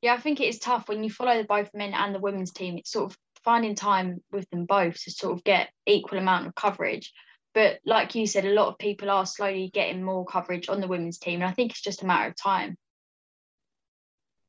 Yeah, 0.02 0.14
I 0.14 0.18
think 0.18 0.40
it 0.40 0.48
is 0.48 0.60
tough 0.60 0.88
when 0.88 1.04
you 1.04 1.10
follow 1.10 1.44
both 1.44 1.74
men 1.74 1.94
and 1.94 2.16
the 2.16 2.20
women's 2.20 2.52
team. 2.52 2.78
It's 2.78 2.92
sort 2.92 3.12
of 3.12 3.18
finding 3.50 3.74
time 3.74 4.22
with 4.32 4.48
them 4.52 4.66
both 4.66 5.04
to 5.04 5.10
sort 5.10 5.34
of 5.34 5.44
get 5.44 5.72
equal 5.88 6.20
amount 6.20 6.46
of 6.46 6.54
coverage. 6.54 7.12
But 7.56 7.80
like 7.84 8.14
you 8.14 8.28
said, 8.28 8.46
a 8.46 8.54
lot 8.54 8.68
of 8.68 8.78
people 8.78 9.10
are 9.10 9.26
slowly 9.26 9.72
getting 9.74 10.04
more 10.04 10.24
coverage 10.24 10.70
on 10.70 10.82
the 10.82 10.88
women's 10.88 11.18
team, 11.18 11.42
and 11.42 11.50
I 11.50 11.52
think 11.52 11.72
it's 11.72 11.82
just 11.82 12.04
a 12.04 12.06
matter 12.06 12.30
of 12.30 12.36
time. 12.36 12.78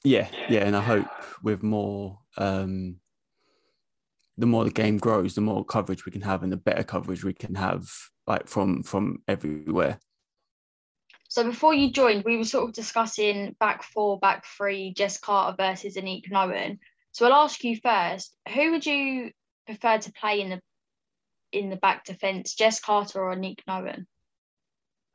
Yeah, 0.05 0.29
yeah, 0.51 0.67
and 0.67 0.77
I 0.77 0.83
hope 0.83 1.07
with 1.43 1.63
more, 1.63 2.19
um, 2.37 2.97
the 4.37 4.45
more 4.45 4.65
the 4.65 4.71
game 4.71 4.99
grows, 4.99 5.35
the 5.35 5.41
more 5.41 5.65
coverage 5.65 6.05
we 6.05 6.13
can 6.13 6.21
have, 6.21 6.43
and 6.43 6.53
the 6.53 6.59
better 6.59 6.85
coverage 6.85 7.25
we 7.25 7.33
can 7.33 7.55
have, 7.55 7.89
like 8.27 8.49
from 8.49 8.83
from 8.83 9.23
everywhere. 9.27 9.99
So 11.31 11.43
before 11.43 11.73
you 11.73 11.91
joined, 11.91 12.25
we 12.25 12.37
were 12.37 12.45
sort 12.45 12.69
of 12.69 12.75
discussing 12.75 13.57
back 13.59 13.83
four, 13.83 14.19
back 14.19 14.45
three, 14.45 14.93
Jess 14.93 15.17
Carter 15.19 15.57
versus 15.59 15.97
Aniek 15.97 16.31
Nouwen. 16.31 16.79
So 17.13 17.27
I'll 17.27 17.45
ask 17.45 17.63
you 17.65 17.77
first, 17.77 18.37
who 18.55 18.73
would 18.73 18.87
you 18.87 19.33
prefer 19.67 19.99
to 19.99 20.13
play 20.13 20.41
in 20.41 20.51
the 20.51 20.61
in 21.53 21.69
the 21.69 21.77
back 21.77 22.05
defence, 22.05 22.55
Jess 22.55 22.81
Carter 22.81 23.21
or 23.21 23.35
Aniek 23.35 23.59
Nouwen? 23.69 24.07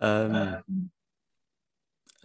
Um, 0.02 0.92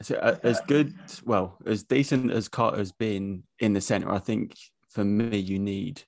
so 0.02 0.16
uh, 0.16 0.36
as 0.42 0.60
good, 0.66 0.94
well, 1.24 1.58
as 1.64 1.84
decent 1.84 2.32
as 2.32 2.48
Carter's 2.48 2.90
been 2.90 3.44
in 3.60 3.72
the 3.72 3.80
centre, 3.80 4.10
I 4.10 4.18
think 4.18 4.56
for 4.88 5.04
me 5.04 5.38
you 5.38 5.58
need 5.58 6.02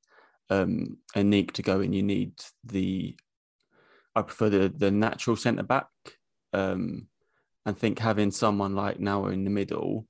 um, 0.51 0.99
Aniek 1.15 1.53
to 1.53 1.63
go 1.63 1.81
in. 1.81 1.93
You 1.93 2.03
need 2.03 2.33
the, 2.65 3.15
I 4.17 4.23
prefer 4.23 4.51
the 4.51 4.69
the 4.69 4.91
natural 4.91 5.37
centre 5.37 5.63
back. 5.63 5.87
Um, 6.53 7.07
and 7.65 7.79
think 7.79 8.01
having 8.01 8.33
someone 8.33 8.75
like 8.75 8.99
Noah 8.99 9.31
in 9.31 9.45
the 9.45 9.51
middle, 9.51 10.07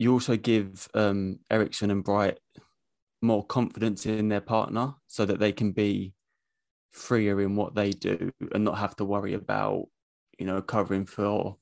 you 0.00 0.14
also 0.14 0.34
give 0.34 0.88
um, 0.94 1.38
Eriksson 1.50 1.90
and 1.90 2.02
Bright 2.02 2.38
more 3.20 3.44
confidence 3.44 4.06
in 4.06 4.30
their 4.30 4.40
partner 4.40 4.94
so 5.08 5.26
that 5.26 5.38
they 5.38 5.52
can 5.52 5.72
be 5.72 6.14
freer 6.90 7.42
in 7.42 7.54
what 7.54 7.74
they 7.74 7.90
do 7.90 8.32
and 8.52 8.64
not 8.64 8.78
have 8.78 8.96
to 8.96 9.04
worry 9.04 9.34
about, 9.34 9.84
you 10.38 10.46
know, 10.46 10.62
covering 10.62 11.04
for 11.04 11.58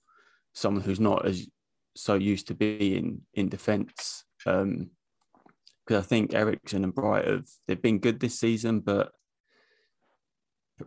someone 0.55 0.85
who's 0.85 1.01
not 1.01 1.27
as 1.27 1.49
so 1.97 2.15
used 2.15 2.47
to 2.47 2.55
being 2.55 3.23
in 3.35 3.49
defence. 3.49 4.25
Um, 4.47 4.91
because 5.85 6.05
I 6.05 6.07
think 6.07 6.33
Eriksson 6.33 6.85
and 6.85 6.95
Bright 6.95 7.27
have 7.27 7.49
they've 7.67 7.83
been 7.83 7.99
good 7.99 8.21
this 8.21 8.39
season, 8.39 8.81
but 8.81 9.11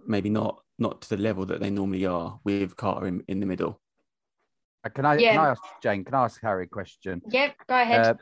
maybe 0.08 0.30
not 0.30 0.62
not 0.80 1.02
to 1.02 1.10
the 1.10 1.18
level 1.18 1.46
that 1.48 1.60
they 1.60 1.70
normally 1.70 2.06
are 2.06 2.40
with 2.46 2.78
Carter 2.78 3.08
in, 3.08 3.24
in 3.28 3.42
the 3.42 3.46
middle. 3.46 3.82
Uh, 4.84 4.90
Can 4.90 5.06
I, 5.06 5.16
Yeah. 5.18 5.32
can 5.32 5.40
I 5.40 5.50
ask 5.50 5.62
Jane? 5.84 6.04
Can 6.04 6.14
I 6.16 6.24
ask 6.26 6.42
Harry 6.42 6.64
a 6.64 6.68
question? 6.68 7.22
Yep, 7.30 7.56
go 7.68 7.76
ahead. 7.76 8.06
Uh, 8.06 8.14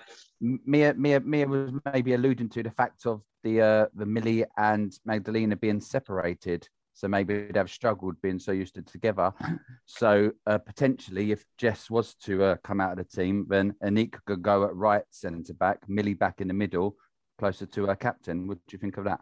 Mia, 0.41 0.93
Mia, 0.93 1.19
Mia 1.19 1.47
was 1.47 1.71
maybe 1.93 2.13
alluding 2.13 2.49
to 2.49 2.63
the 2.63 2.71
fact 2.71 3.05
of 3.05 3.21
the 3.43 3.61
uh, 3.61 3.85
the 3.93 4.05
Millie 4.05 4.45
and 4.57 4.91
Magdalena 5.05 5.55
being 5.55 5.79
separated. 5.79 6.67
So 6.93 7.07
maybe 7.07 7.45
they'd 7.45 7.55
have 7.55 7.69
struggled 7.69 8.21
being 8.21 8.39
so 8.39 8.51
used 8.51 8.75
to 8.75 8.81
together. 8.81 9.33
So 9.91 10.31
uh, 10.45 10.59
potentially, 10.59 11.31
if 11.31 11.43
Jess 11.57 11.89
was 11.89 12.13
to 12.25 12.43
uh, 12.43 12.55
come 12.63 12.79
out 12.79 12.91
of 12.91 12.97
the 12.99 13.03
team, 13.15 13.47
then 13.49 13.73
Anika 13.83 14.19
could 14.23 14.43
go 14.43 14.65
at 14.65 14.75
right 14.75 15.03
centre 15.09 15.53
back, 15.55 15.79
Millie 15.87 16.13
back 16.13 16.41
in 16.41 16.47
the 16.47 16.53
middle, 16.53 16.95
closer 17.39 17.65
to 17.65 17.87
her 17.87 17.95
captain. 17.95 18.47
What 18.47 18.59
do 18.67 18.75
you 18.75 18.77
think 18.77 18.97
of 18.97 19.05
that? 19.05 19.21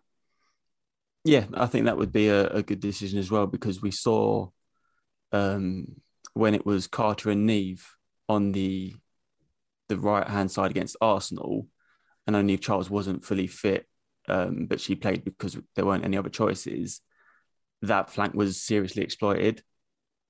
Yeah, 1.23 1.45
I 1.53 1.67
think 1.67 1.85
that 1.85 1.97
would 1.97 2.11
be 2.11 2.27
a, 2.27 2.47
a 2.47 2.63
good 2.63 2.81
decision 2.81 3.17
as 3.17 3.31
well 3.31 3.47
because 3.47 3.81
we 3.81 3.91
saw 3.91 4.49
um, 5.31 5.95
when 6.37 6.55
it 6.55 6.65
was 6.65 6.87
Carter 6.87 7.29
and 7.31 7.49
Niamh 7.49 7.83
on 8.29 8.51
the 8.51 8.95
the 9.89 9.97
right 9.97 10.27
hand 10.27 10.51
side 10.51 10.71
against 10.71 10.97
Arsenal, 10.99 11.67
and 12.25 12.35
I 12.35 12.41
knew 12.41 12.57
Charles 12.57 12.89
wasn't 12.89 13.23
fully 13.23 13.47
fit, 13.47 13.87
um, 14.27 14.65
but 14.65 14.81
she 14.81 14.95
played 14.95 15.23
because 15.23 15.57
there 15.75 15.85
weren't 15.85 16.03
any 16.03 16.17
other 16.17 16.29
choices. 16.29 17.01
That 17.81 18.09
flank 18.09 18.33
was 18.33 18.61
seriously 18.61 19.03
exploited. 19.03 19.63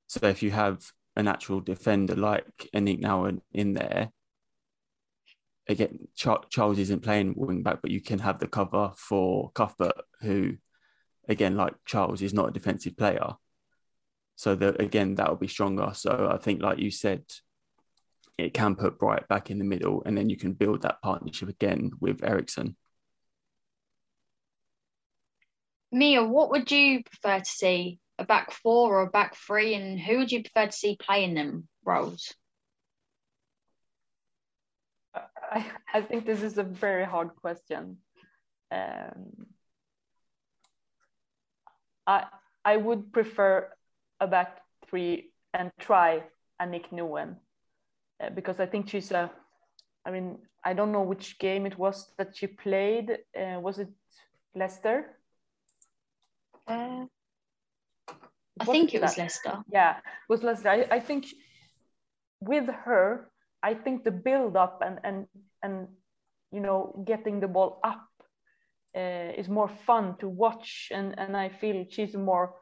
So 0.07 0.27
if 0.27 0.43
you 0.43 0.51
have 0.51 0.91
a 1.15 1.23
natural 1.23 1.59
defender 1.59 2.15
like 2.15 2.69
Anik 2.75 2.99
now 2.99 3.31
in, 3.51 3.73
there, 3.73 4.11
again, 5.67 6.07
Char- 6.15 6.45
Charles 6.49 6.77
isn't 6.77 7.03
playing 7.03 7.33
wing 7.35 7.63
back, 7.63 7.81
but 7.81 7.91
you 7.91 8.01
can 8.01 8.19
have 8.19 8.39
the 8.39 8.47
cover 8.47 8.93
for 8.95 9.51
Cuthbert, 9.51 10.01
who, 10.21 10.57
again, 11.27 11.57
like 11.57 11.73
Charles, 11.85 12.21
is 12.21 12.33
not 12.33 12.49
a 12.49 12.53
defensive 12.53 12.95
player. 12.95 13.33
So 14.37 14.53
that 14.55 14.79
again, 14.79 15.15
that 15.15 15.29
will 15.29 15.35
be 15.35 15.47
stronger. 15.47 15.91
So 15.93 16.29
I 16.31 16.37
think, 16.37 16.61
like 16.61 16.77
you 16.77 16.91
said, 16.91 17.23
it 18.37 18.53
can 18.53 18.75
put 18.75 18.99
Bright 18.99 19.27
back 19.27 19.49
in 19.49 19.57
the 19.57 19.65
middle, 19.65 20.03
and 20.05 20.15
then 20.15 20.29
you 20.29 20.37
can 20.37 20.53
build 20.53 20.83
that 20.83 21.01
partnership 21.01 21.49
again 21.49 21.89
with 21.99 22.23
Eriksson. 22.23 22.77
Mia, 25.91 26.23
what 26.23 26.51
would 26.51 26.71
you 26.71 27.03
prefer 27.03 27.39
to 27.39 27.45
see? 27.45 27.99
A 28.19 28.25
back 28.25 28.51
four 28.51 28.95
or 28.95 29.01
a 29.01 29.09
back 29.09 29.35
three? 29.35 29.73
And 29.73 29.99
who 29.99 30.19
would 30.19 30.31
you 30.31 30.43
prefer 30.43 30.67
to 30.67 30.71
see 30.71 30.97
playing 31.01 31.33
them 31.33 31.67
roles? 31.83 32.33
I, 35.15 35.65
I 35.91 36.01
think 36.01 36.27
this 36.27 36.43
is 36.43 36.59
a 36.59 36.63
very 36.63 37.05
hard 37.05 37.35
question. 37.37 37.97
Um, 38.71 39.47
I 42.05 42.25
I 42.63 42.77
would 42.77 43.13
prefer 43.13 43.69
a 44.19 44.27
back 44.27 44.61
three 44.89 45.31
and 45.53 45.71
try 45.79 46.23
Aniek 46.61 46.89
Nouwen 46.91 47.37
uh, 48.23 48.29
because 48.29 48.59
I 48.59 48.65
think 48.65 48.89
she's 48.89 49.11
a. 49.11 49.31
I 50.05 50.11
mean, 50.11 50.39
I 50.63 50.73
don't 50.73 50.91
know 50.91 51.03
which 51.03 51.37
game 51.39 51.65
it 51.65 51.77
was 51.77 52.13
that 52.17 52.35
she 52.35 52.47
played. 52.47 53.11
Uh, 53.37 53.59
was 53.59 53.79
it 53.79 53.89
Leicester? 54.55 55.17
Uh, 56.67 57.05
I 58.59 58.65
Was 58.65 58.69
think 58.71 58.93
it 58.93 58.95
it 58.95 59.01
was 59.01 59.15
that? 59.15 59.17
Leicester. 59.17 59.63
Yeah, 59.71 59.97
with 60.29 60.43
Leicester. 60.43 60.69
I, 60.69 60.87
I 60.91 60.99
think 60.99 61.25
with 62.41 62.67
her, 62.67 63.29
I 63.63 63.73
think 63.73 64.03
the 64.03 64.11
build 64.11 64.55
up 64.55 64.81
and 64.85 64.99
and 65.03 65.27
and 65.63 65.87
you 66.51 66.59
know 66.59 67.03
getting 67.05 67.39
the 67.39 67.47
ball 67.47 67.79
up 67.83 68.07
uh, 68.95 69.31
is 69.37 69.47
more 69.49 69.69
fun 69.69 70.17
to 70.19 70.27
watch, 70.29 70.89
and 70.91 71.17
and 71.19 71.35
I 71.37 71.49
feel 71.49 71.85
she's 71.89 72.15
more 72.15 72.55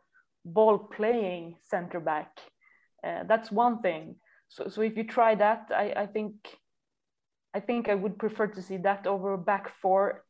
ball 0.45 0.77
playing 0.77 1.57
center 1.63 1.99
back. 1.99 2.39
Uh, 3.05 3.23
that's 3.27 3.51
one 3.51 3.81
thing. 3.81 4.15
So 4.47 4.67
so 4.69 4.81
if 4.81 4.95
you 4.95 5.03
try 5.03 5.35
that, 5.35 5.71
I 5.71 5.93
I 6.03 6.05
think 6.05 6.33
I 7.53 7.59
think 7.59 7.89
I 7.89 7.95
would 7.95 8.17
prefer 8.17 8.47
to 8.47 8.61
see 8.61 8.77
that 8.77 9.07
over 9.07 9.37
back 9.37 9.69
four 9.81 10.23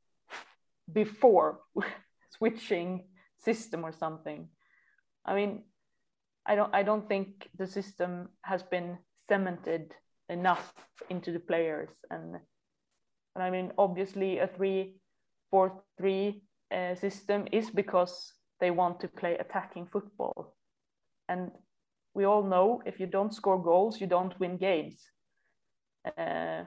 before 0.92 1.60
switching 2.38 3.08
system 3.38 3.84
or 3.84 3.92
something. 3.92 4.48
I 5.26 5.36
mean, 5.36 5.64
I 6.46 6.56
don't 6.56 6.74
I 6.74 6.84
don't 6.84 7.08
think 7.08 7.50
the 7.58 7.68
system 7.68 8.30
has 8.42 8.64
been 8.64 8.98
cemented 9.28 9.94
enough 10.30 10.74
into 11.10 11.32
the 11.32 11.40
players 11.40 11.90
and 12.10 12.36
and 13.36 13.44
I 13.44 13.50
mean 13.50 13.72
obviously 13.78 14.40
a 14.40 14.48
three 14.48 14.98
four 15.50 15.84
three 15.98 16.44
uh, 16.72 16.96
system 16.96 17.48
is 17.52 17.70
because 17.70 18.34
they 18.60 18.72
want 18.72 19.00
to 19.02 19.08
play 19.08 19.38
attacking 19.38 19.88
football. 19.88 20.56
And 21.28 21.52
we 22.14 22.26
all 22.26 22.44
know 22.44 22.82
if 22.86 23.00
you 23.00 23.08
don't 23.08 23.34
score 23.34 23.62
goals 23.62 24.00
you 24.00 24.08
don't 24.08 24.40
win 24.40 24.58
games. 24.58 25.12
Uh, 26.18 26.64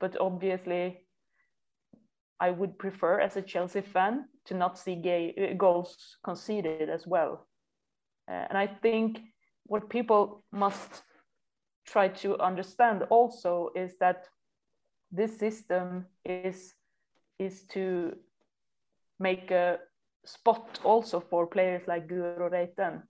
but 0.00 0.16
obviously 0.20 1.06
I 2.38 2.50
would 2.50 2.78
prefer 2.78 3.20
as 3.20 3.36
a 3.36 3.42
Chelsea 3.42 3.80
fan 3.80 4.26
to 4.46 4.54
not 4.54 4.78
see 4.78 4.94
gay, 4.94 5.34
uh, 5.36 5.54
goals 5.54 6.18
conceded 6.22 6.90
as 6.90 7.06
well. 7.06 7.46
Uh, 8.28 8.46
and 8.48 8.58
I 8.58 8.66
think 8.66 9.20
what 9.64 9.88
people 9.88 10.44
must 10.52 11.02
try 11.86 12.08
to 12.08 12.38
understand 12.38 13.04
also 13.10 13.70
is 13.74 13.96
that 14.00 14.26
this 15.10 15.38
system 15.38 16.06
is 16.24 16.74
is 17.38 17.64
to 17.64 18.12
make 19.18 19.50
a 19.50 19.78
spot 20.26 20.80
also 20.84 21.20
for 21.20 21.46
players 21.46 21.82
like 21.86 22.08
Guro 22.08 22.50
Reiten. 22.50 23.02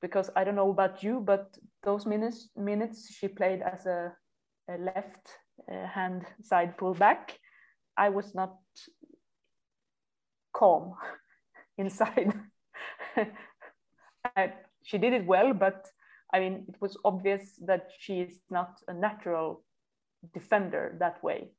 Because 0.00 0.30
I 0.36 0.44
don't 0.44 0.56
know 0.56 0.70
about 0.70 1.02
you, 1.02 1.20
but 1.20 1.56
those 1.82 2.06
minutes 2.06 2.48
minutes 2.56 3.12
she 3.12 3.28
played 3.28 3.62
as 3.62 3.86
a, 3.86 4.12
a 4.70 4.78
left 4.78 5.38
uh, 5.70 5.86
hand 5.86 6.24
side 6.42 6.76
pullback, 6.78 7.36
I 7.96 8.08
was 8.08 8.34
not 8.34 8.56
calm 10.54 10.94
inside. 11.78 12.32
I, 14.36 14.52
she 14.82 14.98
did 14.98 15.12
it 15.12 15.26
well, 15.26 15.52
but 15.52 15.86
I 16.32 16.40
mean, 16.40 16.64
it 16.68 16.76
was 16.80 16.96
obvious 17.04 17.58
that 17.66 17.90
she 17.98 18.20
is 18.20 18.40
not 18.50 18.80
a 18.88 18.94
natural 18.94 19.64
defender 20.32 20.96
that 20.98 21.22
way. 21.22 21.50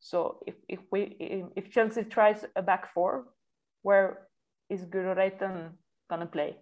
So 0.00 0.40
if, 0.46 0.54
if 0.68 0.80
we 0.90 1.16
if 1.56 1.70
Chelsea 1.70 2.04
tries 2.04 2.44
a 2.56 2.62
back 2.62 2.92
four, 2.92 3.24
where 3.84 4.26
is 4.70 4.84
Guro 4.86 5.14
Reiten 5.14 5.72
gonna 6.10 6.26
play? 6.26 6.56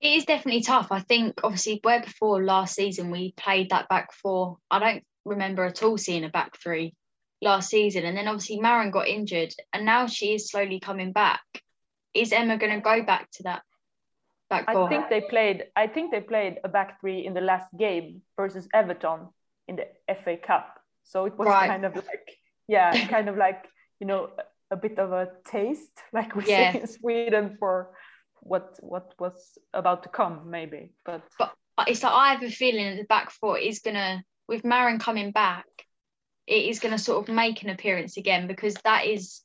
It 0.00 0.12
is 0.14 0.24
definitely 0.26 0.62
tough. 0.62 0.88
I 0.90 1.00
think 1.00 1.40
obviously 1.42 1.80
where 1.82 2.02
before 2.02 2.44
last 2.44 2.74
season 2.74 3.10
we 3.10 3.32
played 3.32 3.70
that 3.70 3.88
back 3.88 4.12
four. 4.12 4.58
I 4.70 4.78
don't 4.78 5.04
remember 5.24 5.64
at 5.64 5.82
all 5.82 5.96
seeing 5.96 6.24
a 6.24 6.28
back 6.28 6.58
three 6.62 6.94
last 7.40 7.70
season. 7.70 8.04
And 8.04 8.16
then 8.16 8.28
obviously 8.28 8.60
Maren 8.60 8.90
got 8.90 9.08
injured 9.08 9.54
and 9.72 9.84
now 9.84 10.06
she 10.06 10.34
is 10.34 10.50
slowly 10.50 10.80
coming 10.80 11.12
back. 11.12 11.42
Is 12.14 12.32
Emma 12.32 12.58
gonna 12.58 12.80
go 12.80 13.02
back 13.02 13.30
to 13.34 13.44
that 13.44 13.62
back 14.50 14.70
four? 14.72 14.86
I 14.86 14.88
think 14.88 15.08
they 15.08 15.20
played. 15.20 15.64
I 15.76 15.86
think 15.86 16.10
they 16.10 16.20
played 16.20 16.58
a 16.64 16.68
back 16.68 17.00
three 17.00 17.24
in 17.24 17.34
the 17.34 17.40
last 17.40 17.68
game 17.78 18.22
versus 18.36 18.68
Everton 18.74 19.28
in 19.68 19.76
the 19.76 19.86
FA 20.24 20.36
Cup. 20.36 20.80
So 21.04 21.26
it 21.26 21.38
was 21.38 21.46
Right. 21.46 21.68
kind 21.68 21.84
of 21.84 21.94
like, 21.94 22.38
yeah, 22.66 23.06
kind 23.06 23.28
of 23.28 23.36
like 23.36 23.66
you 24.00 24.06
know 24.06 24.30
a 24.70 24.76
bit 24.76 24.98
of 24.98 25.12
a 25.12 25.28
taste, 25.46 25.98
like 26.12 26.34
we 26.34 26.44
Yeah. 26.44 26.72
say 26.72 26.80
in 26.80 26.86
Sweden 26.86 27.56
for 27.58 27.94
what 28.40 28.76
what 28.80 29.14
was 29.18 29.58
about 29.74 30.02
to 30.04 30.08
come, 30.08 30.50
maybe. 30.50 30.92
But 31.04 31.22
it's 31.86 32.02
like 32.02 32.12
I 32.12 32.32
have 32.32 32.42
a 32.42 32.50
feeling 32.50 32.86
that 32.90 32.96
the 32.96 33.04
back 33.04 33.30
four 33.30 33.58
is 33.58 33.80
gonna 33.80 34.22
with 34.46 34.64
Maren 34.64 34.98
coming 34.98 35.32
back, 35.32 35.66
it 36.46 36.66
is 36.66 36.80
gonna 36.80 36.98
sort 36.98 37.28
of 37.28 37.34
make 37.34 37.62
an 37.62 37.70
appearance 37.70 38.16
again 38.16 38.46
because 38.46 38.74
that 38.84 39.06
is 39.06 39.42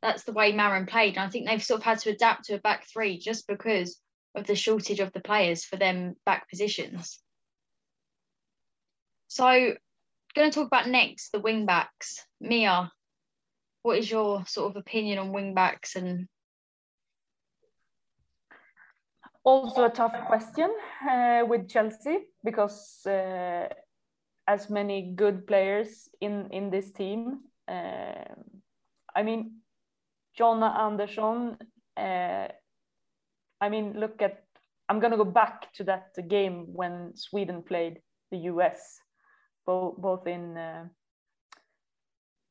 that's 0.00 0.24
the 0.24 0.32
way 0.32 0.52
Maren 0.52 0.86
played. 0.86 1.16
And 1.16 1.24
I 1.26 1.28
think 1.30 1.46
they've 1.46 1.62
sort 1.62 1.80
of 1.80 1.84
had 1.84 1.98
to 2.00 2.10
adapt 2.10 2.44
to 2.46 2.54
a 2.54 2.58
back 2.58 2.86
three 2.92 3.18
just 3.18 3.46
because 3.46 4.00
of 4.34 4.46
the 4.46 4.56
shortage 4.56 4.98
of 5.00 5.12
the 5.12 5.20
players 5.20 5.64
for 5.64 5.76
them 5.76 6.14
back 6.26 6.48
positions. 6.48 7.20
So 9.28 9.74
gonna 10.34 10.50
talk 10.50 10.66
about 10.66 10.88
next 10.88 11.30
the 11.30 11.40
wing 11.40 11.66
backs. 11.66 12.24
Mia, 12.40 12.90
what 13.82 13.98
is 13.98 14.10
your 14.10 14.44
sort 14.46 14.70
of 14.70 14.76
opinion 14.76 15.18
on 15.18 15.32
wing 15.32 15.54
backs 15.54 15.96
and 15.96 16.28
also 19.44 19.84
a 19.84 19.90
tough 19.90 20.14
question 20.26 20.70
uh, 21.10 21.42
with 21.46 21.68
Chelsea 21.68 22.18
because 22.44 23.04
uh, 23.06 23.68
as 24.46 24.70
many 24.70 25.12
good 25.16 25.46
players 25.46 26.08
in 26.20 26.48
in 26.50 26.70
this 26.70 26.92
team. 26.92 27.40
Uh, 27.68 28.34
I 29.14 29.22
mean, 29.22 29.62
Jonna 30.38 30.78
Andersson. 30.78 31.56
Uh, 31.96 32.48
I 33.60 33.68
mean, 33.68 33.94
look 33.98 34.22
at. 34.22 34.44
I'm 34.88 35.00
gonna 35.00 35.16
go 35.16 35.24
back 35.24 35.72
to 35.74 35.84
that 35.84 36.12
game 36.28 36.66
when 36.74 37.12
Sweden 37.14 37.62
played 37.62 38.00
the 38.30 38.38
US, 38.50 38.98
both 39.66 39.96
both 39.96 40.26
in 40.26 40.56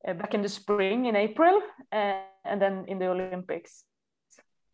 uh, 0.08 0.14
back 0.14 0.34
in 0.34 0.42
the 0.42 0.50
spring 0.50 1.06
in 1.06 1.16
April 1.16 1.62
uh, 1.92 2.22
and 2.46 2.62
then 2.62 2.86
in 2.88 3.00
the 3.00 3.08
Olympics. 3.08 3.84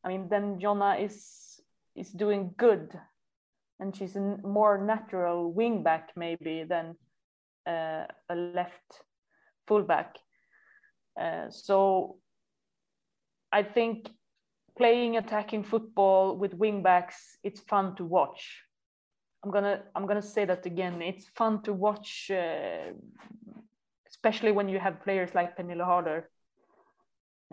I 0.03 0.09
mean, 0.09 0.27
then 0.29 0.59
Jonna 0.59 1.03
is 1.03 1.61
is 1.95 2.11
doing 2.11 2.53
good, 2.57 2.97
and 3.79 3.95
she's 3.95 4.15
a 4.15 4.37
more 4.43 4.77
natural 4.77 5.53
wingback 5.53 6.03
maybe 6.15 6.63
than 6.63 6.95
uh, 7.65 8.05
a 8.29 8.35
left 8.35 9.03
fullback. 9.67 10.15
Uh, 11.19 11.49
so 11.49 12.19
I 13.51 13.63
think 13.63 14.09
playing 14.77 15.17
attacking 15.17 15.63
football 15.63 16.37
with 16.37 16.57
wingbacks, 16.57 17.15
it's 17.43 17.59
fun 17.61 17.95
to 17.95 18.05
watch. 18.05 18.63
I'm 19.43 19.51
gonna 19.51 19.83
I'm 19.95 20.05
gonna 20.05 20.21
say 20.21 20.45
that 20.45 20.65
again. 20.65 21.01
It's 21.01 21.27
fun 21.35 21.61
to 21.63 21.73
watch, 21.73 22.31
uh, 22.31 22.93
especially 24.27 24.51
when 24.51 24.67
you 24.67 24.77
have 24.77 25.01
players 25.03 25.33
like 25.33 25.55
Pernille 25.55 25.85
Harder 25.85 26.29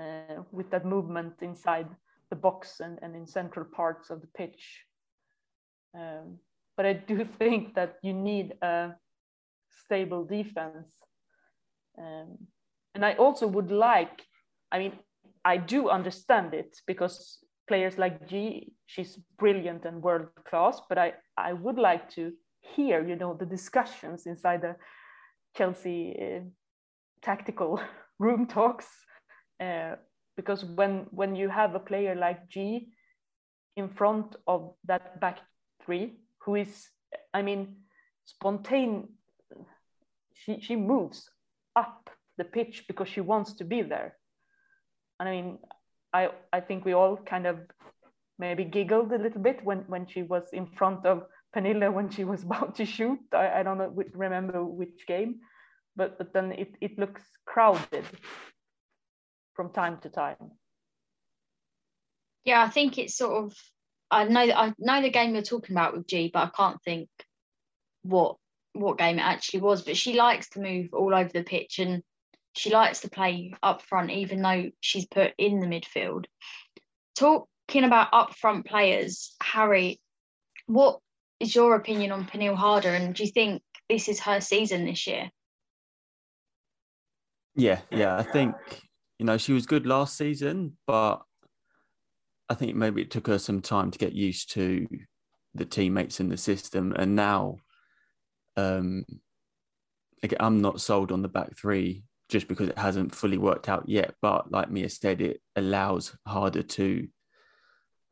uh, 0.01 0.43
with 0.51 0.71
that 0.71 0.85
movement 0.85 1.35
inside 1.41 1.87
the 2.31 2.37
box 2.37 2.81
and, 2.81 2.99
and 3.01 3.15
in 3.15 3.27
central 3.27 3.65
parts 3.65 4.11
of 4.11 4.21
the 4.21 4.27
pitch. 4.37 4.85
Um, 5.95 6.39
but 6.77 6.85
I 6.85 6.95
do 6.95 7.25
think 7.39 7.75
that 7.77 7.99
you 8.03 8.13
need 8.13 8.55
a 8.61 8.91
stable 9.85 10.25
defense. 10.25 10.89
Um, 11.97 12.39
and 12.97 13.05
I 13.05 13.13
also 13.15 13.47
would 13.47 13.71
like, 13.71 14.23
I 14.73 14.81
mean, 14.81 14.93
I 15.45 15.59
do 15.59 15.91
understand 15.91 16.55
it 16.55 16.77
because 16.89 17.39
players 17.69 17.99
like 17.99 18.27
Ji, 18.27 18.73
she's 18.87 19.17
brilliant 19.39 19.85
and 19.85 20.03
world 20.03 20.27
class, 20.49 20.81
but 20.89 20.99
I, 20.99 21.13
I 21.37 21.53
would 21.53 21.79
like 21.79 22.11
to 22.15 22.33
hear, 22.75 23.07
you 23.07 23.15
know, 23.15 23.35
the 23.35 23.47
discussions 23.47 24.27
inside 24.27 24.63
the 24.63 24.75
Chelsea 25.57 26.17
uh, 26.21 26.41
tactical 27.25 27.81
room 28.19 28.47
talks. 28.47 28.87
Uh, 29.61 29.97
because 30.37 30.65
when 30.65 31.07
when 31.11 31.37
you 31.37 31.49
have 31.49 31.75
a 31.75 31.81
player 31.81 32.15
like 32.15 32.49
Ji 32.49 32.89
in 33.77 33.89
front 33.89 34.37
of 34.47 34.75
that 34.85 35.21
back 35.21 35.39
three, 35.85 36.19
who 36.45 36.57
is, 36.57 36.89
I 37.33 37.43
mean, 37.43 37.77
spontaneous, 38.25 39.07
she, 40.35 40.61
she 40.61 40.77
moves 40.77 41.31
up 41.77 42.11
the 42.37 42.45
pitch 42.45 42.85
because 42.89 43.09
she 43.09 43.21
wants 43.21 43.55
to 43.55 43.65
be 43.65 43.83
there. 43.83 44.17
And 45.19 45.29
I 45.29 45.33
mean, 45.33 45.59
I 46.13 46.31
I 46.53 46.61
think 46.61 46.85
we 46.85 46.93
all 46.95 47.17
kind 47.17 47.47
of 47.47 47.59
maybe 48.39 48.65
giggled 48.65 49.13
a 49.13 49.19
little 49.19 49.41
bit 49.41 49.65
when 49.65 49.85
when 49.87 50.07
she 50.07 50.23
was 50.23 50.45
in 50.53 50.67
front 50.67 51.07
of 51.07 51.27
Pernille 51.55 51.93
when 51.93 52.11
she 52.11 52.25
was 52.25 52.43
about 52.49 52.75
to 52.77 52.85
shoot. 52.85 53.21
I, 53.33 53.61
I 53.61 53.63
don't 53.63 53.79
know, 53.79 53.95
remember 54.15 54.65
which 54.65 55.07
game, 55.07 55.41
but 55.97 56.19
but 56.19 56.33
then 56.33 56.53
it 56.53 56.75
it 56.81 56.99
looks 56.99 57.23
crowded 57.47 58.05
from 59.55 59.71
time 59.71 59.99
to 60.03 60.09
time. 60.09 60.53
Yeah, 62.45 62.63
I 62.63 62.69
think 62.69 62.99
it's 62.99 63.17
sort 63.17 63.45
of 63.45 63.55
I 64.11 64.25
know 64.25 64.41
I 64.41 64.73
know 64.79 65.03
the 65.03 65.11
game 65.11 65.35
you're 65.35 65.43
talking 65.43 65.75
about 65.75 65.97
with 65.97 66.07
Ji, 66.07 66.31
but 66.33 66.45
I 66.45 66.51
can't 66.57 66.83
think 66.83 67.09
what 68.03 68.37
what 68.73 68.99
game 68.99 69.19
it 69.19 69.23
actually 69.23 69.61
was. 69.61 69.83
But 69.83 69.97
she 69.97 70.15
likes 70.15 70.51
to 70.51 70.61
move 70.61 70.93
all 70.93 71.15
over 71.15 71.31
the 71.33 71.43
pitch 71.43 71.79
and 71.79 72.03
she 72.57 72.71
likes 72.71 73.01
to 73.01 73.11
play 73.11 73.55
up 73.63 73.83
front, 73.83 74.11
even 74.11 74.43
though 74.43 74.71
she's 74.81 75.07
put 75.07 75.33
in 75.39 75.61
the 75.61 75.67
midfield. 75.67 76.27
Talking 77.17 77.85
about 77.85 78.09
up 78.13 78.35
front 78.35 78.67
players, 78.67 79.35
Harry, 79.43 80.01
what 80.67 81.01
is 81.41 81.55
your 81.55 81.75
opinion 81.75 82.13
on 82.13 82.27
Pernille 82.27 82.57
Harder, 82.57 82.91
and 82.91 83.15
do 83.15 83.25
you 83.25 83.31
think 83.31 83.63
this 83.89 84.09
is 84.09 84.21
her 84.21 84.41
season 84.41 84.85
this 84.85 85.07
year? 85.07 85.31
Yeah, 87.57 87.81
yeah, 87.91 88.17
I 88.17 88.23
think 88.23 88.55
you 89.19 89.27
know 89.27 89.39
she 89.39 89.53
was 89.53 89.67
good 89.67 89.87
last 89.87 90.17
season, 90.17 90.77
but 90.87 91.23
I 92.49 92.55
think 92.55 92.75
maybe 92.75 93.03
it 93.03 93.11
took 93.11 93.27
her 93.29 93.39
some 93.39 93.61
time 93.61 93.91
to 93.91 93.99
get 93.99 94.13
used 94.13 94.53
to 94.53 94.87
the 95.55 95.65
teammates 95.65 96.21
in 96.21 96.29
the 96.29 96.37
system, 96.37 96.93
and 96.97 97.15
now, 97.15 97.59
um, 98.57 99.05
again, 100.23 100.39
I'm 100.41 100.61
not 100.61 100.81
sold 100.81 101.13
on 101.13 101.23
the 101.23 101.29
back 101.29 101.57
three 101.57 102.05
just 102.29 102.49
because 102.49 102.69
it 102.69 102.79
hasn't 102.79 103.15
fully 103.15 103.39
worked 103.39 103.69
out 103.69 103.89
yet. 103.89 104.15
But 104.21 104.51
like 104.51 104.71
Mia 104.71 104.89
said, 104.89 105.21
it 105.21 105.41
allows 105.57 106.17
Harder 106.27 106.63
to. 106.63 107.07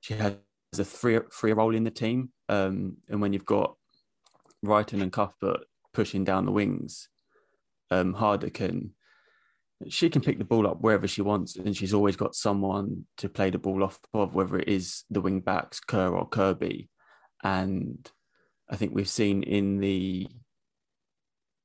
She 0.00 0.14
has 0.14 0.36
a 0.78 0.84
free 0.84 1.18
free 1.30 1.52
role 1.52 1.74
in 1.74 1.84
the 1.84 1.90
team, 1.90 2.30
um, 2.48 2.98
and 3.08 3.20
when 3.20 3.32
you've 3.32 3.44
got 3.44 3.76
Reiten 4.64 5.02
and 5.02 5.12
Cuthbert 5.12 5.64
pushing 5.92 6.22
down 6.24 6.46
the 6.46 6.52
wings, 6.52 7.08
um, 7.90 8.14
Harder 8.14 8.50
can. 8.50 8.94
She 9.88 10.10
can 10.10 10.22
pick 10.22 10.38
the 10.38 10.44
ball 10.44 10.66
up 10.66 10.80
wherever 10.80 11.06
she 11.06 11.22
wants, 11.22 11.56
and 11.56 11.76
she's 11.76 11.94
always 11.94 12.16
got 12.16 12.34
someone 12.34 13.06
to 13.18 13.28
play 13.28 13.50
the 13.50 13.58
ball 13.58 13.82
off 13.82 13.98
of, 14.14 14.34
whether 14.34 14.58
it 14.58 14.68
is 14.68 15.04
the 15.10 15.20
wing 15.20 15.40
backs, 15.40 15.80
Kerr 15.80 16.14
or 16.14 16.28
Kirby. 16.28 16.88
And 17.42 18.10
I 18.70 18.76
think 18.76 18.94
we've 18.94 19.08
seen 19.08 19.42
in 19.42 19.78
the 19.78 20.28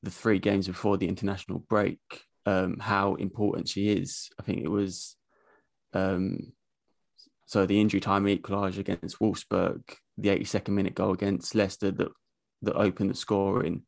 the 0.04 0.12
three 0.12 0.40
games 0.40 0.68
before 0.68 0.96
the 0.98 1.08
international 1.08 1.60
break 1.60 2.00
um, 2.46 2.78
how 2.80 3.16
important 3.16 3.68
she 3.68 3.90
is. 3.90 4.30
I 4.40 4.44
think 4.44 4.62
it 4.64 4.70
was 4.70 5.16
um, 5.94 6.54
so 7.48 7.66
the 7.66 7.80
injury 7.80 8.02
time 8.02 8.26
equaliser 8.26 8.80
against 8.80 9.20
Wolfsburg, 9.20 9.82
the 10.18 10.30
82nd 10.30 10.70
minute 10.70 10.96
goal 10.96 11.14
against 11.14 11.56
Leicester 11.56 11.92
that 11.92 12.10
that 12.62 12.76
opened 12.76 13.10
the 13.10 13.16
scoring, 13.16 13.84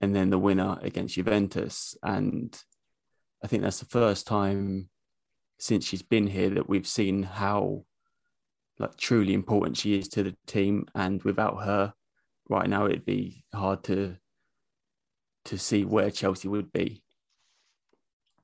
and 0.00 0.14
then 0.14 0.30
the 0.30 0.38
winner 0.38 0.78
against 0.82 1.14
Juventus. 1.14 1.96
And 2.02 2.58
I 3.42 3.46
think 3.46 3.62
that's 3.62 3.78
the 3.80 3.86
first 3.86 4.26
time 4.26 4.88
since 5.58 5.84
she's 5.84 6.02
been 6.02 6.26
here 6.26 6.50
that 6.50 6.68
we've 6.68 6.86
seen 6.86 7.22
how 7.22 7.84
like 8.78 8.96
truly 8.96 9.34
important 9.34 9.76
she 9.76 9.98
is 9.98 10.08
to 10.08 10.22
the 10.22 10.36
team. 10.46 10.86
And 10.94 11.22
without 11.22 11.64
her, 11.64 11.92
right 12.48 12.68
now 12.68 12.86
it'd 12.86 13.04
be 13.04 13.44
hard 13.54 13.84
to 13.84 14.16
to 15.46 15.58
see 15.58 15.84
where 15.84 16.10
Chelsea 16.10 16.48
would 16.48 16.72
be. 16.72 17.02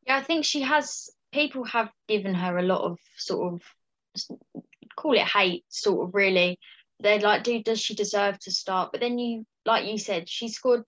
Yeah, 0.06 0.16
I 0.16 0.22
think 0.22 0.44
she 0.44 0.62
has. 0.62 1.10
People 1.32 1.64
have 1.64 1.90
given 2.08 2.34
her 2.34 2.58
a 2.58 2.62
lot 2.62 2.82
of 2.82 2.98
sort 3.16 3.54
of 3.54 3.62
call 4.96 5.14
it 5.14 5.26
hate, 5.26 5.64
sort 5.68 6.08
of 6.08 6.14
really. 6.14 6.58
They're 7.00 7.18
like, 7.18 7.42
do 7.42 7.62
does 7.62 7.80
she 7.80 7.94
deserve 7.94 8.38
to 8.40 8.50
start? 8.50 8.92
But 8.92 9.00
then 9.00 9.18
you, 9.18 9.44
like 9.66 9.86
you 9.86 9.98
said, 9.98 10.28
she 10.28 10.48
scored 10.48 10.84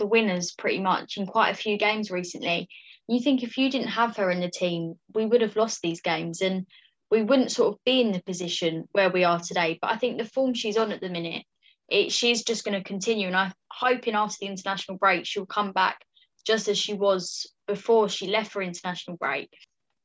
the 0.00 0.06
winners 0.06 0.52
pretty 0.52 0.80
much 0.80 1.16
in 1.16 1.26
quite 1.26 1.50
a 1.50 1.56
few 1.56 1.78
games 1.78 2.10
recently. 2.10 2.68
You 3.06 3.20
think 3.20 3.42
if 3.42 3.56
you 3.56 3.70
didn't 3.70 3.88
have 3.88 4.16
her 4.16 4.30
in 4.30 4.40
the 4.40 4.50
team, 4.50 4.94
we 5.14 5.26
would 5.26 5.42
have 5.42 5.56
lost 5.56 5.80
these 5.82 6.00
games 6.00 6.40
and 6.40 6.66
we 7.10 7.22
wouldn't 7.22 7.52
sort 7.52 7.74
of 7.74 7.84
be 7.84 8.00
in 8.00 8.12
the 8.12 8.22
position 8.22 8.88
where 8.92 9.10
we 9.10 9.24
are 9.24 9.38
today. 9.38 9.78
But 9.80 9.92
I 9.92 9.96
think 9.96 10.18
the 10.18 10.24
form 10.24 10.54
she's 10.54 10.76
on 10.76 10.90
at 10.90 11.00
the 11.00 11.08
minute, 11.08 11.44
it, 11.88 12.10
she's 12.12 12.42
just 12.42 12.64
going 12.64 12.76
to 12.76 12.84
continue. 12.84 13.26
And 13.26 13.36
I'm 13.36 13.52
hoping 13.70 14.14
after 14.14 14.36
the 14.40 14.46
international 14.46 14.98
break, 14.98 15.26
she'll 15.26 15.46
come 15.46 15.72
back 15.72 15.98
just 16.46 16.68
as 16.68 16.78
she 16.78 16.94
was 16.94 17.52
before 17.66 18.08
she 18.08 18.28
left 18.28 18.52
for 18.52 18.62
international 18.62 19.16
break. 19.16 19.50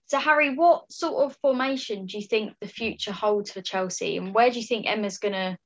So, 0.07 0.19
Harry, 0.19 0.53
what 0.55 0.91
sort 0.91 1.25
of 1.25 1.37
formation 1.41 2.05
do 2.05 2.17
you 2.17 2.27
think 2.27 2.53
the 2.61 2.67
future 2.67 3.11
holds 3.11 3.51
for 3.51 3.61
Chelsea, 3.61 4.17
and 4.17 4.35
where 4.35 4.51
do 4.51 4.59
you 4.59 4.65
think 4.65 4.85
Emma's 4.85 5.17
gonna? 5.17 5.57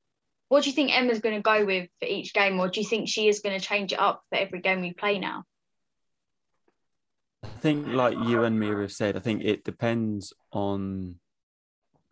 What 0.50 0.64
do 0.64 0.70
you 0.70 0.74
think 0.74 0.90
Emma's 0.90 1.20
going 1.20 1.36
to 1.36 1.42
go 1.42 1.64
with 1.64 1.88
for 2.00 2.06
each 2.06 2.34
game, 2.34 2.58
or 2.58 2.68
do 2.68 2.80
you 2.80 2.86
think 2.86 3.08
she 3.08 3.28
is 3.28 3.38
going 3.38 3.56
to 3.56 3.64
change 3.64 3.92
it 3.92 4.00
up 4.00 4.24
for 4.28 4.36
every 4.36 4.60
game 4.60 4.80
we 4.80 4.92
play 4.92 5.20
now? 5.20 5.44
I 7.44 7.46
think, 7.46 7.86
like 7.86 8.18
you 8.26 8.42
and 8.42 8.58
Mira 8.58 8.82
have 8.82 8.92
said, 8.92 9.16
I 9.16 9.20
think 9.20 9.44
it 9.44 9.62
depends 9.62 10.32
on 10.52 11.20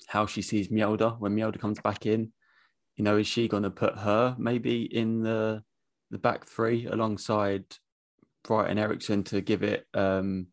how 0.06 0.26
she 0.26 0.40
sees 0.40 0.68
Mjelde 0.68 1.18
when 1.18 1.34
Mjelde 1.34 1.58
comes 1.58 1.80
back 1.80 2.06
in. 2.06 2.32
You 2.94 3.02
know, 3.02 3.16
is 3.16 3.26
she 3.26 3.48
going 3.48 3.64
to 3.64 3.70
put 3.70 3.98
her 3.98 4.36
maybe 4.38 4.82
in 4.84 5.24
the 5.24 5.64
the 6.12 6.18
back 6.18 6.46
three 6.46 6.86
alongside 6.86 7.64
Brighton 8.44 8.78
Eriksson 8.78 9.24
to 9.24 9.40
give 9.40 9.64
it 9.64 9.84
um, 9.94 10.46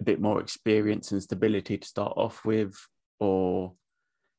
a 0.00 0.04
bit 0.04 0.18
more 0.18 0.40
experience 0.40 1.12
and 1.12 1.22
stability 1.22 1.76
to 1.76 1.86
start 1.86 2.14
off 2.16 2.42
with, 2.46 2.74
or 3.18 3.74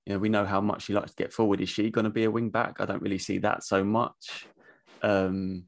you 0.05 0.13
know, 0.13 0.19
we 0.19 0.29
know 0.29 0.45
how 0.45 0.61
much 0.61 0.83
she 0.83 0.93
likes 0.93 1.11
to 1.11 1.23
get 1.23 1.33
forward. 1.33 1.61
Is 1.61 1.69
she 1.69 1.89
going 1.89 2.05
to 2.05 2.09
be 2.09 2.23
a 2.23 2.31
wing 2.31 2.49
back? 2.49 2.77
I 2.79 2.85
don't 2.85 3.01
really 3.01 3.19
see 3.19 3.37
that 3.39 3.63
so 3.63 3.83
much. 3.83 4.47
Um, 5.01 5.65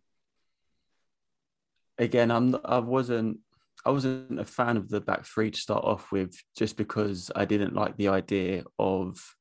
again, 1.97 2.31
I'm 2.31 2.55
I 2.65 2.79
wasn't 2.79 3.39
I 3.85 3.91
wasn't 3.91 4.39
a 4.39 4.45
fan 4.45 4.77
of 4.77 4.89
the 4.89 5.01
back 5.01 5.25
three 5.25 5.51
to 5.51 5.59
start 5.59 5.83
off 5.83 6.11
with, 6.11 6.35
just 6.57 6.77
because 6.77 7.31
I 7.35 7.45
didn't 7.45 7.75
like 7.75 7.97
the 7.97 8.07
idea 8.09 8.63
of 8.79 9.35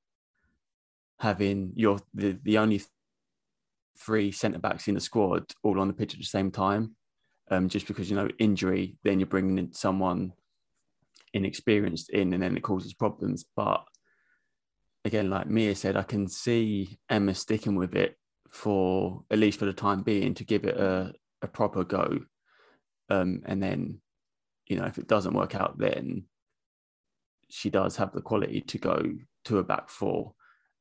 having 1.20 1.72
your 1.74 1.98
the, 2.14 2.38
the 2.42 2.58
only 2.58 2.82
three 3.98 4.32
centre 4.32 4.58
backs 4.58 4.88
in 4.88 4.94
the 4.94 5.00
squad 5.00 5.44
all 5.62 5.80
on 5.80 5.86
the 5.86 5.94
pitch 5.94 6.14
at 6.14 6.18
the 6.18 6.24
same 6.24 6.50
time 6.50 6.96
um, 7.52 7.68
just 7.68 7.86
because 7.86 8.08
you 8.08 8.16
know 8.16 8.28
injury, 8.38 8.96
then 9.04 9.20
you're 9.20 9.26
bringing 9.26 9.58
in 9.58 9.72
someone 9.72 10.32
inexperienced 11.34 12.10
in, 12.10 12.32
and 12.32 12.42
then 12.42 12.56
it 12.56 12.62
causes 12.62 12.94
problems. 12.94 13.44
But 13.54 13.84
again, 15.04 15.30
like 15.30 15.48
Mia 15.48 15.74
said, 15.74 15.96
I 15.96 16.02
can 16.02 16.28
see 16.28 16.98
Emma 17.08 17.34
sticking 17.34 17.74
with 17.74 17.94
it 17.94 18.16
for 18.50 19.24
at 19.30 19.38
least 19.38 19.58
for 19.58 19.64
the 19.64 19.72
time 19.72 20.02
being 20.02 20.34
to 20.34 20.44
give 20.44 20.64
it 20.64 20.76
a, 20.76 21.12
a 21.40 21.48
proper 21.48 21.84
go. 21.84 22.20
Um, 23.08 23.42
and 23.46 23.62
then, 23.62 24.00
you 24.66 24.76
know, 24.76 24.84
if 24.84 24.98
it 24.98 25.08
doesn't 25.08 25.34
work 25.34 25.54
out, 25.54 25.78
then 25.78 26.24
she 27.48 27.70
does 27.70 27.96
have 27.96 28.12
the 28.12 28.22
quality 28.22 28.60
to 28.60 28.78
go 28.78 29.02
to 29.44 29.58
a 29.58 29.64
back 29.64 29.88
four, 29.90 30.34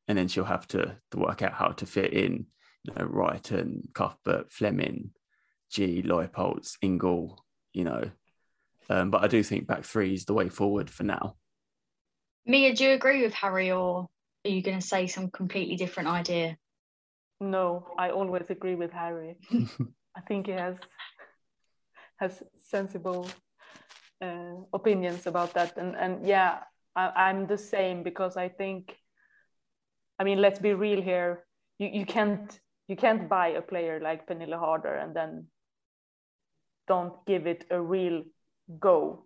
and 0.08 0.18
then 0.18 0.28
she'll 0.28 0.46
have 0.46 0.68
to, 0.70 0.98
to 1.12 1.18
work 1.18 1.42
out 1.42 1.54
how 1.54 1.70
to 1.70 1.86
fit 1.86 2.14
in, 2.14 2.46
you 2.84 2.94
know, 2.96 3.80
Cuthbert, 3.94 4.52
Fleming, 4.52 5.12
Ji, 5.72 6.04
Leupolz, 6.04 6.78
Ingle, 6.82 7.44
you 7.74 7.84
know. 7.84 8.12
Um, 8.90 9.10
but 9.10 9.24
I 9.24 9.28
do 9.28 9.42
think 9.44 9.68
back 9.68 9.84
three 9.84 10.14
is 10.14 10.26
the 10.26 10.34
way 10.34 10.50
forward 10.50 10.90
for 10.90 11.04
now. 11.04 11.36
Mia, 12.46 12.74
do 12.74 12.84
you 12.84 12.92
agree 12.92 13.22
with 13.22 13.34
Harry, 13.34 13.72
or 13.72 14.08
are 14.46 14.50
you 14.50 14.62
going 14.62 14.80
to 14.80 14.86
say 14.86 15.08
some 15.08 15.30
completely 15.30 15.76
different 15.76 16.10
idea? 16.10 16.58
No, 17.40 17.88
I 17.98 18.10
always 18.10 18.50
agree 18.50 18.76
with 18.76 18.92
Harry. 18.92 19.38
I 20.16 20.22
think 20.28 20.48
he 20.48 20.54
has 20.54 20.78
has 22.20 22.44
sensible 22.58 23.28
uh, 24.22 24.56
opinions 24.74 25.28
about 25.28 25.54
that, 25.54 25.78
and 25.78 25.96
and 25.96 26.26
yeah, 26.28 26.60
I, 26.96 27.30
I'm 27.30 27.48
the 27.48 27.58
same 27.58 28.04
because 28.04 28.38
I 28.38 28.50
think, 28.50 28.96
I 30.20 30.24
mean, 30.24 30.42
let's 30.42 30.60
be 30.60 30.74
real 30.74 31.02
here. 31.02 31.46
You 31.80 31.90
you 31.94 32.06
can't 32.06 32.60
you 32.88 32.96
can't 32.96 33.30
buy 33.30 33.50
a 33.50 33.62
player 33.62 34.00
like 34.00 34.28
Pernille 34.28 34.60
Harder 34.60 34.96
and 34.96 35.16
then 35.16 35.48
don't 36.88 37.26
give 37.26 37.48
it 37.48 37.66
a 37.70 37.80
real 37.80 38.24
go 38.80 39.26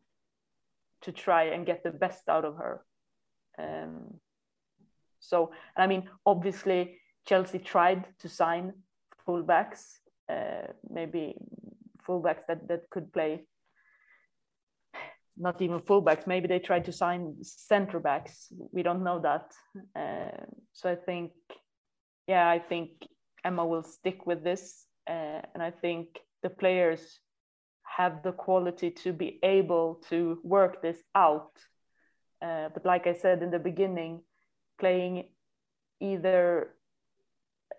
to 1.02 1.12
try 1.12 1.46
and 1.46 1.66
get 1.66 1.84
the 1.84 1.92
best 1.92 2.30
out 2.30 2.46
of 2.46 2.58
her. 2.58 2.86
Um, 3.58 4.20
so, 5.20 5.52
I 5.76 5.88
mean, 5.88 6.10
obviously, 6.26 7.00
Chelsea 7.26 7.60
tried 7.60 8.06
to 8.20 8.30
sign 8.30 8.74
fullbacks, 9.28 10.00
uh, 10.30 10.68
maybe 10.90 11.36
fullbacks 12.08 12.46
that, 12.48 12.68
that 12.68 12.90
could 12.90 13.12
play, 13.12 13.46
not 15.38 15.62
even 15.62 15.80
fullbacks, 15.80 16.28
maybe 16.28 16.48
they 16.48 16.60
tried 16.60 16.86
to 16.86 16.92
sign 16.92 17.36
center 17.42 18.00
backs. 18.00 18.52
We 18.72 18.84
don't 18.84 19.04
know 19.04 19.20
that. 19.20 19.52
Uh, 19.96 20.46
so 20.74 20.90
I 20.90 20.96
think, 20.96 21.32
yeah, 22.28 22.48
I 22.48 22.60
think 22.60 22.90
Emma 23.44 23.66
will 23.66 23.84
stick 23.84 24.26
with 24.26 24.44
this. 24.44 24.86
Uh, 25.08 25.42
and 25.54 25.62
I 25.62 25.72
think 25.72 26.20
the 26.42 26.50
players 26.50 27.20
have 27.84 28.24
the 28.24 28.32
quality 28.32 28.92
to 28.92 29.14
be 29.14 29.40
able 29.44 30.02
to 30.10 30.40
work 30.44 30.82
this 30.82 30.98
out. 31.14 31.52
Uh, 32.42 32.70
but 32.74 32.86
like 32.86 33.08
I 33.08 33.14
said 33.14 33.42
in 33.42 33.52
the 33.52 33.60
beginning, 33.60 34.22
playing 34.80 35.30
either 36.00 36.74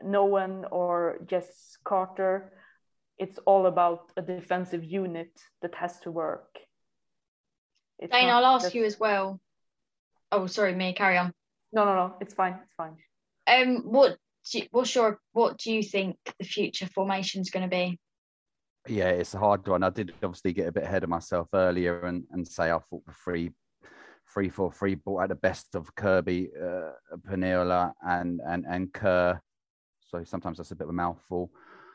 Nouwen 0.05 0.65
or 0.71 1.19
Jess 1.27 1.77
Carter, 1.85 2.53
it's 3.19 3.39
all 3.47 3.67
about 3.67 4.13
a 4.17 4.23
defensive 4.23 4.85
unit 4.85 5.31
that 5.63 5.75
has 5.75 5.99
to 6.01 6.11
work. 6.11 6.59
It's 7.99 8.13
Dane, 8.13 8.29
I'll 8.29 8.45
ask 8.45 8.67
just... 8.67 8.75
you 8.75 8.85
as 8.85 9.01
well. 9.01 9.41
Oh, 10.33 10.47
sorry, 10.47 10.75
me. 10.75 10.93
Carry 10.93 11.17
on. 11.17 11.33
No, 11.73 11.85
no, 11.85 11.95
no. 11.95 12.15
It's 12.21 12.35
fine. 12.35 12.59
It's 12.65 12.75
fine. 12.75 12.97
Um, 13.47 13.83
what 13.85 14.17
do 14.51 14.59
you, 14.59 14.67
what's 14.71 14.95
your 14.95 15.19
what 15.33 15.59
do 15.59 15.73
you 15.73 15.83
think 15.83 16.17
the 16.39 16.45
future 16.45 16.89
formation 16.95 17.41
is 17.41 17.51
going 17.51 17.63
to 17.63 17.69
be? 17.69 17.99
Yeah, 18.89 19.09
it's 19.09 19.35
a 19.35 19.39
hard 19.39 19.67
one. 19.67 19.83
I 19.83 19.91
did 19.91 20.13
obviously 20.23 20.53
get 20.53 20.69
a 20.69 20.73
bit 20.73 20.85
ahead 20.85 21.03
of 21.03 21.09
myself 21.09 21.49
earlier 21.53 22.03
and, 22.03 22.25
and 22.31 22.47
say 22.47 22.71
I 22.71 22.79
thought 22.79 23.05
the 23.07 23.15
three 23.25 23.51
three 24.37 24.51
four 24.51 24.71
three 24.71 24.95
brought 24.95 25.23
out 25.23 25.29
the 25.31 25.35
best 25.35 25.75
of 25.75 25.95
Kirby, 25.95 26.51
uh, 26.63 26.91
Pernille, 27.27 27.93
and 28.07 28.41
and 28.47 28.67
and 28.69 28.93
Kerr. 28.93 29.41
So 30.01 30.25
sometimes 30.25 30.59
that's 30.59 30.73
a 30.73 30.77
bit 30.77 30.85
of 30.85 30.91
a 30.91 30.93
mouthful. 30.93 31.51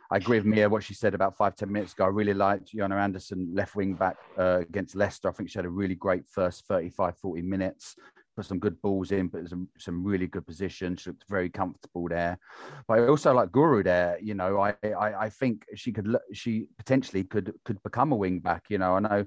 I 0.10 0.18
agree 0.18 0.40
with 0.40 0.46
Mia 0.46 0.68
what 0.68 0.84
she 0.84 0.96
said 0.96 1.14
about 1.14 1.38
five 1.38 1.56
ten 1.56 1.72
minutes 1.72 1.94
ago. 1.94 2.06
I 2.06 2.08
really 2.08 2.34
liked 2.34 2.74
Jonna 2.76 3.00
Andersson, 3.00 3.52
left 3.54 3.76
wing 3.76 3.94
back 3.94 4.16
uh, 4.40 4.62
against 4.62 4.96
Leicester. 4.96 5.30
I 5.30 5.34
think 5.34 5.52
she 5.52 5.60
had 5.60 5.66
a 5.66 5.70
really 5.70 5.94
great 5.94 6.24
first 6.28 6.66
35, 6.66 7.16
40 7.18 7.42
minutes 7.44 7.96
put 8.36 8.46
some 8.46 8.60
good 8.60 8.82
balls 8.82 9.12
in, 9.12 9.28
but 9.28 9.48
some 9.48 9.68
some 9.78 10.04
really 10.04 10.26
good 10.26 10.48
positions. 10.48 11.02
She 11.02 11.10
looked 11.10 11.26
very 11.30 11.50
comfortable 11.50 12.08
there. 12.08 12.40
But 12.88 13.00
I 13.00 13.08
also 13.08 13.34
like 13.34 13.50
Guro 13.50 13.84
there. 13.84 14.18
You 14.22 14.34
know, 14.34 14.60
I 14.60 14.74
I, 14.84 15.26
I 15.26 15.30
think 15.30 15.66
she 15.76 15.92
could 15.92 16.16
she 16.34 16.68
potentially 16.78 17.24
could 17.24 17.54
could 17.66 17.82
become 17.84 18.12
a 18.12 18.16
wing 18.16 18.40
back. 18.40 18.64
You 18.70 18.80
know, 18.80 18.96
I 18.96 19.00
know 19.00 19.26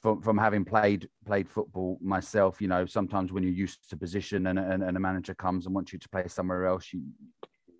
from 0.00 0.22
from 0.22 0.38
having 0.38 0.64
played 0.64 1.08
played 1.26 1.48
football 1.48 1.98
myself, 2.00 2.60
you 2.60 2.68
know, 2.68 2.86
sometimes 2.86 3.32
when 3.32 3.42
you're 3.42 3.52
used 3.52 3.88
to 3.90 3.96
position 3.96 4.46
and, 4.46 4.58
and, 4.58 4.82
and 4.82 4.96
a 4.96 5.00
manager 5.00 5.34
comes 5.34 5.66
and 5.66 5.74
wants 5.74 5.92
you 5.92 5.98
to 5.98 6.08
play 6.08 6.26
somewhere 6.26 6.66
else, 6.66 6.92
you 6.92 7.02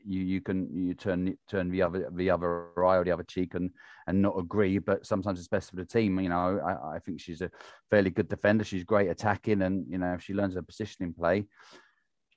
you 0.05 0.21
you 0.23 0.41
can 0.41 0.69
you 0.75 0.95
turn 0.95 1.37
turn 1.49 1.71
the 1.71 1.83
other 1.83 2.11
the 2.15 2.31
other 2.31 2.69
eye 2.85 2.97
or 2.97 3.05
the 3.05 3.11
other 3.11 3.23
cheek 3.23 3.55
and 3.55 3.71
and 4.07 4.21
not 4.21 4.39
agree. 4.39 4.79
But 4.79 5.07
sometimes 5.07 5.39
it's 5.39 5.49
best 5.49 5.71
for 5.71 5.77
the 5.77 5.85
team. 5.85 6.21
You 6.21 6.29
know, 6.29 6.61
I, 6.65 6.97
I 6.97 6.99
think 6.99 7.21
she's 7.21 7.41
a 7.41 7.51
fairly 7.91 8.11
good 8.11 8.29
defender. 8.29 8.65
She's 8.65 8.85
great 8.85 9.09
attacking, 9.09 9.63
and 9.63 9.87
you 9.89 9.99
know, 9.99 10.13
if 10.15 10.23
she 10.23 10.35
learns 10.35 10.55
her 10.55 10.63
positioning 10.63 11.15
play, 11.15 11.47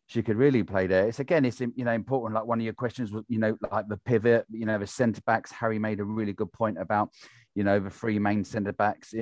she 0.08 0.22
could 0.22 0.38
really 0.38 0.64
play 0.64 0.88
there. 0.88 1.08
It's 1.08 1.20
again, 1.20 1.44
it's 1.44 1.60
you 1.60 1.72
know 1.78 1.94
important. 1.94 2.36
Like 2.36 2.46
one 2.46 2.60
of 2.60 2.66
your 2.66 2.74
questions 2.74 3.12
was, 3.12 3.24
you 3.28 3.40
know, 3.40 3.58
like 3.72 3.88
the 3.88 3.98
pivot. 3.98 4.46
You 4.50 4.66
know, 4.66 4.78
the 4.78 4.88
centre 4.88 5.22
backs. 5.26 5.52
Harry 5.52 5.80
made 5.80 6.00
a 6.00 6.06
really 6.06 6.34
good 6.34 6.54
point 6.54 6.78
about, 6.80 7.10
you 7.56 7.64
know, 7.64 7.80
the 7.80 7.90
three 7.90 8.20
main 8.20 8.44
centre 8.44 8.74
backs 8.74 9.14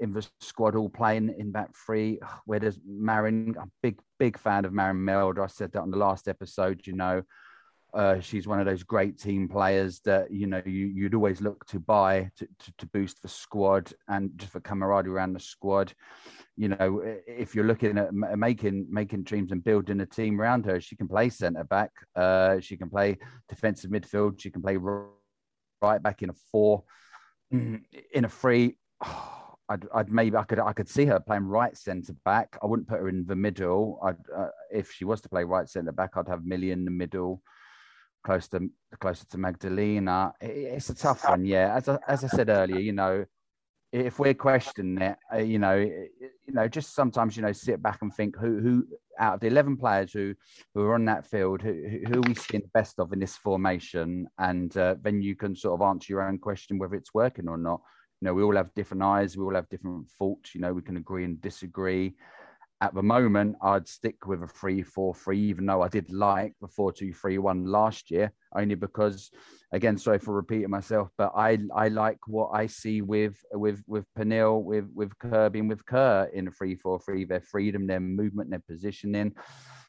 in 0.00 0.12
the 0.12 0.26
squad 0.40 0.76
all 0.76 0.88
playing 0.88 1.34
in 1.38 1.52
back 1.52 1.70
three. 1.74 2.18
Where 2.44 2.60
does 2.60 2.80
Maren? 2.86 3.54
I'm 3.58 3.68
a 3.68 3.70
big 3.82 3.98
big 4.18 4.38
fan 4.38 4.64
of 4.64 4.72
Maren 4.72 4.96
Mjelde. 4.96 5.42
I 5.42 5.46
said 5.46 5.72
that 5.72 5.82
on 5.82 5.90
the 5.90 5.98
last 5.98 6.28
episode. 6.28 6.86
You 6.86 6.94
know, 6.94 7.22
uh, 7.94 8.20
she's 8.20 8.46
one 8.46 8.60
of 8.60 8.66
those 8.66 8.82
great 8.82 9.18
team 9.18 9.48
players 9.48 10.00
that 10.00 10.30
you 10.30 10.46
know 10.46 10.62
you, 10.66 11.04
would 11.04 11.14
always 11.14 11.40
look 11.40 11.64
to 11.66 11.78
buy 11.78 12.30
to, 12.36 12.46
to, 12.58 12.72
to, 12.78 12.86
boost 12.86 13.22
the 13.22 13.28
squad 13.28 13.92
and 14.08 14.30
just 14.36 14.52
for 14.52 14.60
camaraderie 14.60 15.14
around 15.14 15.32
the 15.32 15.40
squad. 15.40 15.92
You 16.56 16.68
know, 16.68 17.02
if 17.26 17.54
you're 17.54 17.66
looking 17.66 17.96
at 17.98 18.12
making 18.12 18.86
making 18.90 19.22
dreams 19.24 19.52
and 19.52 19.64
building 19.64 20.00
a 20.00 20.06
team 20.06 20.40
around 20.40 20.66
her, 20.66 20.80
she 20.80 20.96
can 20.96 21.08
play 21.08 21.30
centre 21.30 21.64
back. 21.64 21.90
Uh, 22.14 22.60
she 22.60 22.76
can 22.76 22.90
play 22.90 23.18
defensive 23.48 23.90
midfield. 23.90 24.40
She 24.40 24.50
can 24.50 24.62
play 24.62 24.76
right 24.76 26.02
back 26.02 26.22
in 26.22 26.30
a 26.30 26.34
four, 26.52 26.84
in 27.50 27.84
a 28.14 28.28
three. 28.28 28.76
I'd, 29.68 29.84
I'd, 29.94 30.12
maybe 30.12 30.36
I 30.36 30.44
could 30.44 30.60
I 30.60 30.72
could 30.72 30.88
see 30.88 31.06
her 31.06 31.18
playing 31.18 31.44
right 31.44 31.76
centre 31.76 32.14
back. 32.24 32.56
I 32.62 32.66
wouldn't 32.66 32.88
put 32.88 33.00
her 33.00 33.08
in 33.08 33.26
the 33.26 33.36
middle. 33.36 34.00
I'd, 34.02 34.16
uh, 34.34 34.48
if 34.72 34.92
she 34.92 35.04
was 35.04 35.20
to 35.22 35.28
play 35.28 35.44
right 35.44 35.68
centre 35.68 35.92
back, 35.92 36.16
I'd 36.16 36.28
have 36.28 36.44
Millie 36.44 36.70
in 36.70 36.84
the 36.84 36.90
middle 36.90 37.42
close 38.24 38.48
to 38.48 38.68
closer 39.00 39.26
to 39.26 39.38
Magdalena. 39.38 40.32
It's 40.40 40.90
a 40.90 40.94
tough 40.94 41.28
one, 41.28 41.44
yeah. 41.44 41.74
As 41.74 41.88
I, 41.88 41.98
as 42.06 42.24
I 42.24 42.28
said 42.28 42.48
earlier, 42.48 42.78
you 42.78 42.92
know, 42.92 43.24
if 43.92 44.18
we're 44.18 44.34
questioning 44.34 45.00
it, 45.00 45.16
uh, 45.32 45.38
you 45.38 45.58
know, 45.58 45.76
you 45.76 46.52
know, 46.52 46.68
just 46.68 46.94
sometimes 46.94 47.36
you 47.36 47.42
know, 47.42 47.52
sit 47.52 47.82
back 47.82 48.02
and 48.02 48.14
think 48.14 48.36
who 48.36 48.60
who 48.60 48.86
out 49.18 49.34
of 49.34 49.40
the 49.40 49.46
eleven 49.46 49.76
players 49.76 50.12
who 50.12 50.34
who 50.74 50.82
are 50.82 50.94
on 50.94 51.04
that 51.06 51.26
field, 51.26 51.62
who 51.62 51.72
who 52.06 52.18
are 52.18 52.28
we 52.28 52.34
seeing 52.34 52.62
the 52.62 52.70
best 52.74 52.98
of 52.98 53.12
in 53.12 53.20
this 53.20 53.36
formation, 53.36 54.26
and 54.38 54.76
uh, 54.76 54.96
then 55.00 55.22
you 55.22 55.34
can 55.36 55.56
sort 55.56 55.80
of 55.80 55.86
answer 55.86 56.12
your 56.12 56.22
own 56.22 56.38
question 56.38 56.78
whether 56.78 56.94
it's 56.94 57.14
working 57.14 57.48
or 57.48 57.56
not. 57.56 57.80
You 58.20 58.26
know, 58.26 58.34
we 58.34 58.42
all 58.42 58.56
have 58.56 58.74
different 58.74 59.02
eyes, 59.02 59.36
we 59.36 59.44
all 59.44 59.54
have 59.54 59.68
different 59.68 60.08
thoughts 60.18 60.54
You 60.54 60.60
know, 60.60 60.72
we 60.72 60.82
can 60.82 60.96
agree 60.96 61.24
and 61.24 61.40
disagree 61.40 62.14
at 62.82 62.94
the 62.94 63.02
moment, 63.02 63.56
I'd 63.62 63.88
stick 63.88 64.26
with 64.26 64.42
a 64.42 64.46
3 64.46 64.82
4 64.82 65.14
3, 65.14 65.38
even 65.38 65.64
though 65.64 65.80
I 65.82 65.88
did 65.88 66.12
like 66.12 66.52
the 66.60 66.68
4 66.68 66.92
2 66.92 67.12
3 67.12 67.38
1 67.38 67.64
last 67.64 68.10
year, 68.10 68.32
only 68.54 68.74
because, 68.74 69.30
again, 69.72 69.96
sorry 69.96 70.18
for 70.18 70.34
repeating 70.34 70.68
myself, 70.68 71.08
but 71.16 71.32
I 71.34 71.58
I 71.74 71.88
like 71.88 72.18
what 72.26 72.50
I 72.52 72.66
see 72.66 73.00
with 73.00 73.38
with 73.52 73.82
with 73.86 74.04
Pernille, 74.14 74.62
with 74.62 74.90
with 74.94 75.18
Kirby, 75.18 75.60
and 75.60 75.68
with 75.70 75.86
Kerr 75.86 76.28
in 76.34 76.48
a 76.48 76.50
3 76.50 76.76
4 76.76 77.00
3, 77.00 77.24
their 77.24 77.40
freedom, 77.40 77.86
their 77.86 78.00
movement, 78.00 78.50
their 78.50 78.62
positioning. 78.68 79.34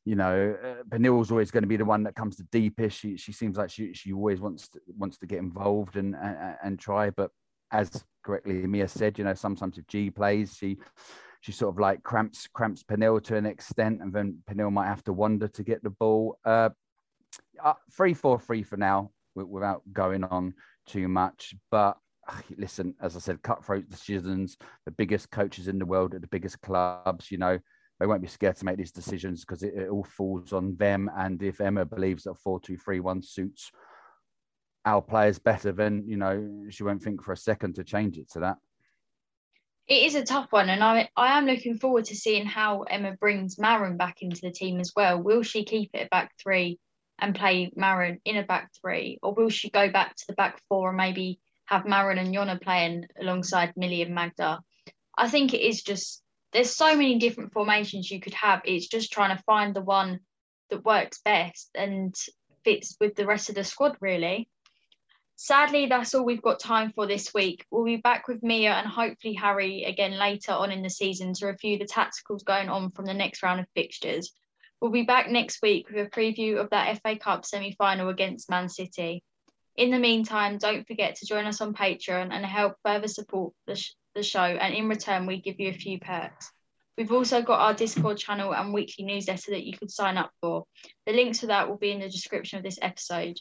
You 0.05 0.15
know, 0.15 0.55
uh, 0.63 0.83
Pernille's 0.89 1.31
always 1.31 1.51
going 1.51 1.63
to 1.63 1.67
be 1.67 1.75
the 1.75 1.83
one 1.83 2.03
that 2.03 2.15
comes 2.15 2.37
to 2.37 2.43
deepest. 2.43 2.97
She, 2.97 3.17
she 3.17 3.33
seems 3.33 3.57
like 3.57 3.69
she, 3.69 3.93
she 3.93 4.13
always 4.13 4.39
wants 4.39 4.69
to, 4.69 4.79
wants 4.97 5.17
to 5.17 5.25
get 5.25 5.39
involved 5.39 5.97
and, 5.97 6.15
and, 6.15 6.55
and 6.63 6.79
try. 6.79 7.09
But 7.09 7.31
as 7.73 8.05
correctly 8.27 8.67
Mia 8.67 8.89
said, 8.89 9.17
you 9.17 9.23
know, 9.23 9.33
sometimes 9.33 9.77
if 9.77 9.87
Ji 9.87 10.09
plays, 10.09 10.55
she 10.57 10.77
she 11.39 11.53
sort 11.53 11.73
of 11.73 11.79
like 11.79 12.03
cramps 12.03 12.45
cramps 12.53 12.83
Pernille 12.83 13.23
to 13.23 13.37
an 13.37 13.45
extent, 13.45 14.01
and 14.01 14.11
then 14.11 14.43
Pernille 14.49 14.71
might 14.71 14.87
have 14.87 15.03
to 15.05 15.13
wander 15.13 15.47
to 15.47 15.63
get 15.63 15.81
the 15.81 15.89
ball. 15.89 16.37
Uh, 16.43 16.69
uh, 17.63 17.73
three 17.95 18.13
four 18.13 18.37
three 18.37 18.63
for 18.63 18.75
now, 18.75 19.11
without 19.33 19.81
going 19.93 20.25
on 20.25 20.53
too 20.85 21.07
much. 21.07 21.55
But 21.71 21.97
listen, 22.57 22.95
as 23.01 23.15
I 23.15 23.19
said, 23.19 23.41
cutthroat 23.43 23.89
decisions. 23.89 24.57
The 24.85 24.91
biggest 24.91 25.31
coaches 25.31 25.69
in 25.69 25.79
the 25.79 25.85
world 25.85 26.13
at 26.13 26.21
the 26.21 26.27
biggest 26.27 26.59
clubs, 26.61 27.31
you 27.31 27.37
know, 27.37 27.57
they 27.99 28.07
won't 28.07 28.21
be 28.21 28.27
scared 28.27 28.57
to 28.57 28.65
make 28.65 28.77
these 28.77 28.91
decisions 28.91 29.45
because 29.45 29.63
it, 29.63 29.73
it 29.73 29.87
all 29.89 30.03
falls 30.03 30.51
on 30.51 30.75
them. 30.75 31.09
And 31.15 31.41
if 31.41 31.61
Emma 31.61 31.85
believes 31.85 32.23
that 32.23 32.35
four 32.43 32.59
two 32.59 32.75
three 32.75 32.99
one 32.99 33.21
suits 33.21 33.71
our 34.88 35.02
players 35.02 35.38
better, 35.38 35.71
then 35.71 36.04
you 36.08 36.17
know 36.17 36.65
she 36.69 36.84
won't 36.84 37.04
think 37.04 37.21
for 37.21 37.34
a 37.34 37.38
second 37.38 37.76
to 37.76 37.84
change 37.84 38.17
it 38.17 38.32
to 38.32 38.39
that 38.39 38.58
it 39.88 40.04
is 40.04 40.15
a 40.15 40.26
tough 40.26 40.52
one, 40.52 40.69
and 40.69 40.84
I 40.84 41.10
I 41.15 41.38
am 41.38 41.45
looking 41.45 41.78
forward 41.78 42.06
to 42.06 42.15
seeing 42.15 42.45
how 42.45 42.84
Emma 42.84 43.13
brings 43.13 43.58
Maren 43.58 43.95
back 43.95 44.21
into 44.21 44.41
the 44.41 44.52
team 44.52 44.80
as 44.80 44.91
well. 44.95 45.21
Will 45.21 45.43
she 45.43 45.63
keep 45.63 45.91
it 45.93 46.10
back 46.10 46.34
three 46.41 46.80
and 47.19 47.34
play 47.34 47.71
Maren 47.76 48.19
in 48.26 48.38
a 48.38 48.43
back 48.43 48.71
three, 48.82 49.17
or 49.23 49.34
will 49.34 49.50
she 49.50 49.69
go 49.69 49.89
back 49.89 50.15
to 50.15 50.26
the 50.28 50.34
back 50.34 50.62
four 50.67 50.89
and 50.89 50.97
maybe 50.97 51.39
have 51.65 51.88
Maren 51.88 52.17
and 52.17 52.36
Jonna 52.36 52.62
playing 52.62 53.06
alongside 53.19 53.73
Millie 53.78 54.02
and 54.02 54.13
Magda? 54.13 54.60
I 55.17 55.30
think 55.30 55.54
it 55.54 55.62
is 55.62 55.82
just 55.82 56.21
there's 56.52 56.76
so 56.76 56.95
many 56.95 57.17
different 57.17 57.54
formations 57.54 58.12
you 58.12 58.19
could 58.19 58.34
have. 58.34 58.62
It's 58.65 58.88
just 58.88 59.12
trying 59.13 59.36
to 59.36 59.43
find 59.43 59.73
the 59.73 59.82
one 59.82 60.19
that 60.69 60.84
works 60.84 61.21
best 61.23 61.69
and 61.76 62.13
fits 62.65 62.97
with 63.00 63.15
the 63.15 63.26
rest 63.26 63.47
of 63.47 63.56
the 63.56 63.63
squad, 63.63 63.95
really. 64.02 64.50
Sadly, 65.39 65.86
that's 65.86 66.15
all 66.15 66.26
we've 66.26 66.41
got 66.41 66.60
time 66.60 66.91
for 66.93 67.06
this 67.06 67.32
week. 67.32 67.63
We'll 67.69 67.86
be 67.86 67.97
back 67.97 68.28
with 68.28 68.41
Mia 68.41 68.71
and 68.71 68.88
hopefully 68.88 69.36
Harry 69.36 69.84
again 69.84 70.17
later 70.17 70.52
on 70.52 70.71
in 70.71 70.82
the 70.82 70.89
season 70.89 71.34
to 71.36 71.45
review 71.45 71.78
the 71.78 71.86
tacticals 71.86 72.43
going 72.43 72.69
on 72.69 72.89
from 72.89 73.06
the 73.06 73.13
next 73.13 73.43
round 73.43 73.60
of 73.60 73.67
fixtures. 73.76 74.34
We'll 74.82 74.89
be 74.89 75.04
back 75.04 75.30
next 75.30 75.62
week 75.62 75.89
with 75.89 76.08
a 76.08 76.10
preview 76.10 76.60
of 76.60 76.71
that 76.71 77.00
FA 77.04 77.17
Cup 77.19 77.45
semi 77.45 77.71
final 77.73 78.10
against 78.10 78.50
Man 78.50 78.67
City. 78.67 79.23
In 79.76 79.91
the 79.91 80.00
meantime, 80.00 80.58
don't 80.58 80.88
forget 80.88 81.17
to 81.17 81.28
join 81.28 81.45
us 81.45 81.62
on 81.62 81.76
Patreon 81.76 82.30
and 82.32 82.43
help 82.43 82.73
further 82.84 83.08
support 83.08 83.54
the, 83.67 83.76
sh- 83.76 83.93
the 84.15 84.23
show. 84.23 84.41
And 84.41 84.73
in 84.73 84.89
return, 84.89 85.28
we 85.28 85.39
give 85.39 85.60
you 85.60 85.69
a 85.69 85.73
few 85.73 86.00
perks. 86.00 86.52
We've 86.97 87.12
also 87.12 87.43
got 87.43 87.60
our 87.60 87.76
Discord 87.76 88.17
channel 88.17 88.56
and 88.56 88.73
weekly 88.73 89.06
newsletter 89.06 89.52
that 89.52 89.65
you 89.65 89.78
can 89.78 89.88
sign 89.88 90.17
up 90.17 90.32
for. 90.41 90.65
The 91.06 91.13
links 91.13 91.41
for 91.41 91.45
that 91.45 91.69
will 91.69 91.78
be 91.78 91.91
in 91.91 92.00
the 92.00 92.10
description 92.10 92.58
of 92.58 92.63
this 92.63 92.80
episode. 92.82 93.38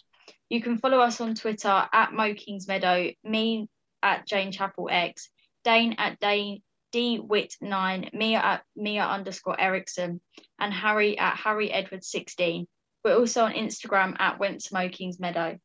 You 0.49 0.63
can 0.63 0.79
follow 0.79 1.01
us 1.01 1.21
on 1.21 1.35
Twitter 1.35 1.89
at 1.93 2.13
Mo 2.13 2.35
Kings 2.35 2.69
Meadow, 2.69 3.11
me 3.25 3.69
at 4.03 4.27
Jane 4.27 4.53
Chapel 4.53 4.89
X, 4.91 5.29
Dane 5.65 5.97
at 5.99 6.21
Dane 6.21 6.63
DWit9, 6.95 8.15
Mia 8.15 8.39
at 8.39 8.63
Mia 8.77 9.05
underscore 9.05 9.61
Erickson, 9.61 10.21
and 10.59 10.73
Harry 10.73 11.19
at 11.19 11.37
Harry 11.37 11.73
Edwards 11.73 12.09
16. 12.11 12.67
We're 13.05 13.17
also 13.17 13.45
on 13.45 13.53
Instagram 13.53 14.17
at 14.19 14.39
Went 14.39 14.61
to 14.63 14.75
Mo 14.75 14.89
Kings 14.89 15.19
Meadow. 15.19 15.59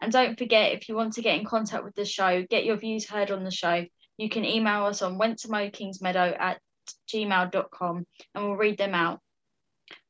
And 0.00 0.12
don't 0.12 0.38
forget, 0.38 0.72
if 0.72 0.88
you 0.88 0.94
want 0.94 1.14
to 1.14 1.22
get 1.22 1.38
in 1.38 1.44
contact 1.44 1.84
with 1.84 1.94
the 1.94 2.04
show, 2.04 2.44
get 2.48 2.64
your 2.64 2.76
views 2.76 3.08
heard 3.08 3.32
on 3.32 3.42
the 3.42 3.50
show, 3.50 3.84
you 4.16 4.28
can 4.28 4.44
email 4.44 4.84
us 4.84 5.02
on 5.02 5.18
went 5.18 5.38
to 5.40 5.50
Meadow 5.50 6.34
at 6.38 6.60
gmail.com 7.12 8.06
and 8.34 8.44
we'll 8.44 8.56
read 8.56 8.78
them 8.78 8.94
out. 8.94 9.20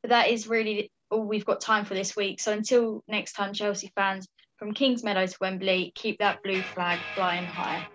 But 0.02 0.10
that 0.10 0.28
is 0.28 0.48
really 0.48 0.92
all 1.10 1.24
we've 1.24 1.44
got 1.44 1.60
time 1.60 1.84
for 1.84 1.94
this 1.94 2.16
week. 2.16 2.40
So 2.40 2.52
until 2.52 3.02
next 3.08 3.32
time, 3.32 3.52
Chelsea 3.52 3.92
fans, 3.94 4.28
from 4.56 4.74
Kings 4.74 5.04
Meadow 5.04 5.26
to 5.26 5.36
Wembley, 5.40 5.92
keep 5.94 6.18
that 6.18 6.42
blue 6.42 6.62
flag 6.62 6.98
flying 7.14 7.44
high. 7.44 7.86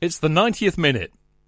It's 0.00 0.18
the 0.18 0.26
90th 0.26 0.76
minute. 0.76 1.12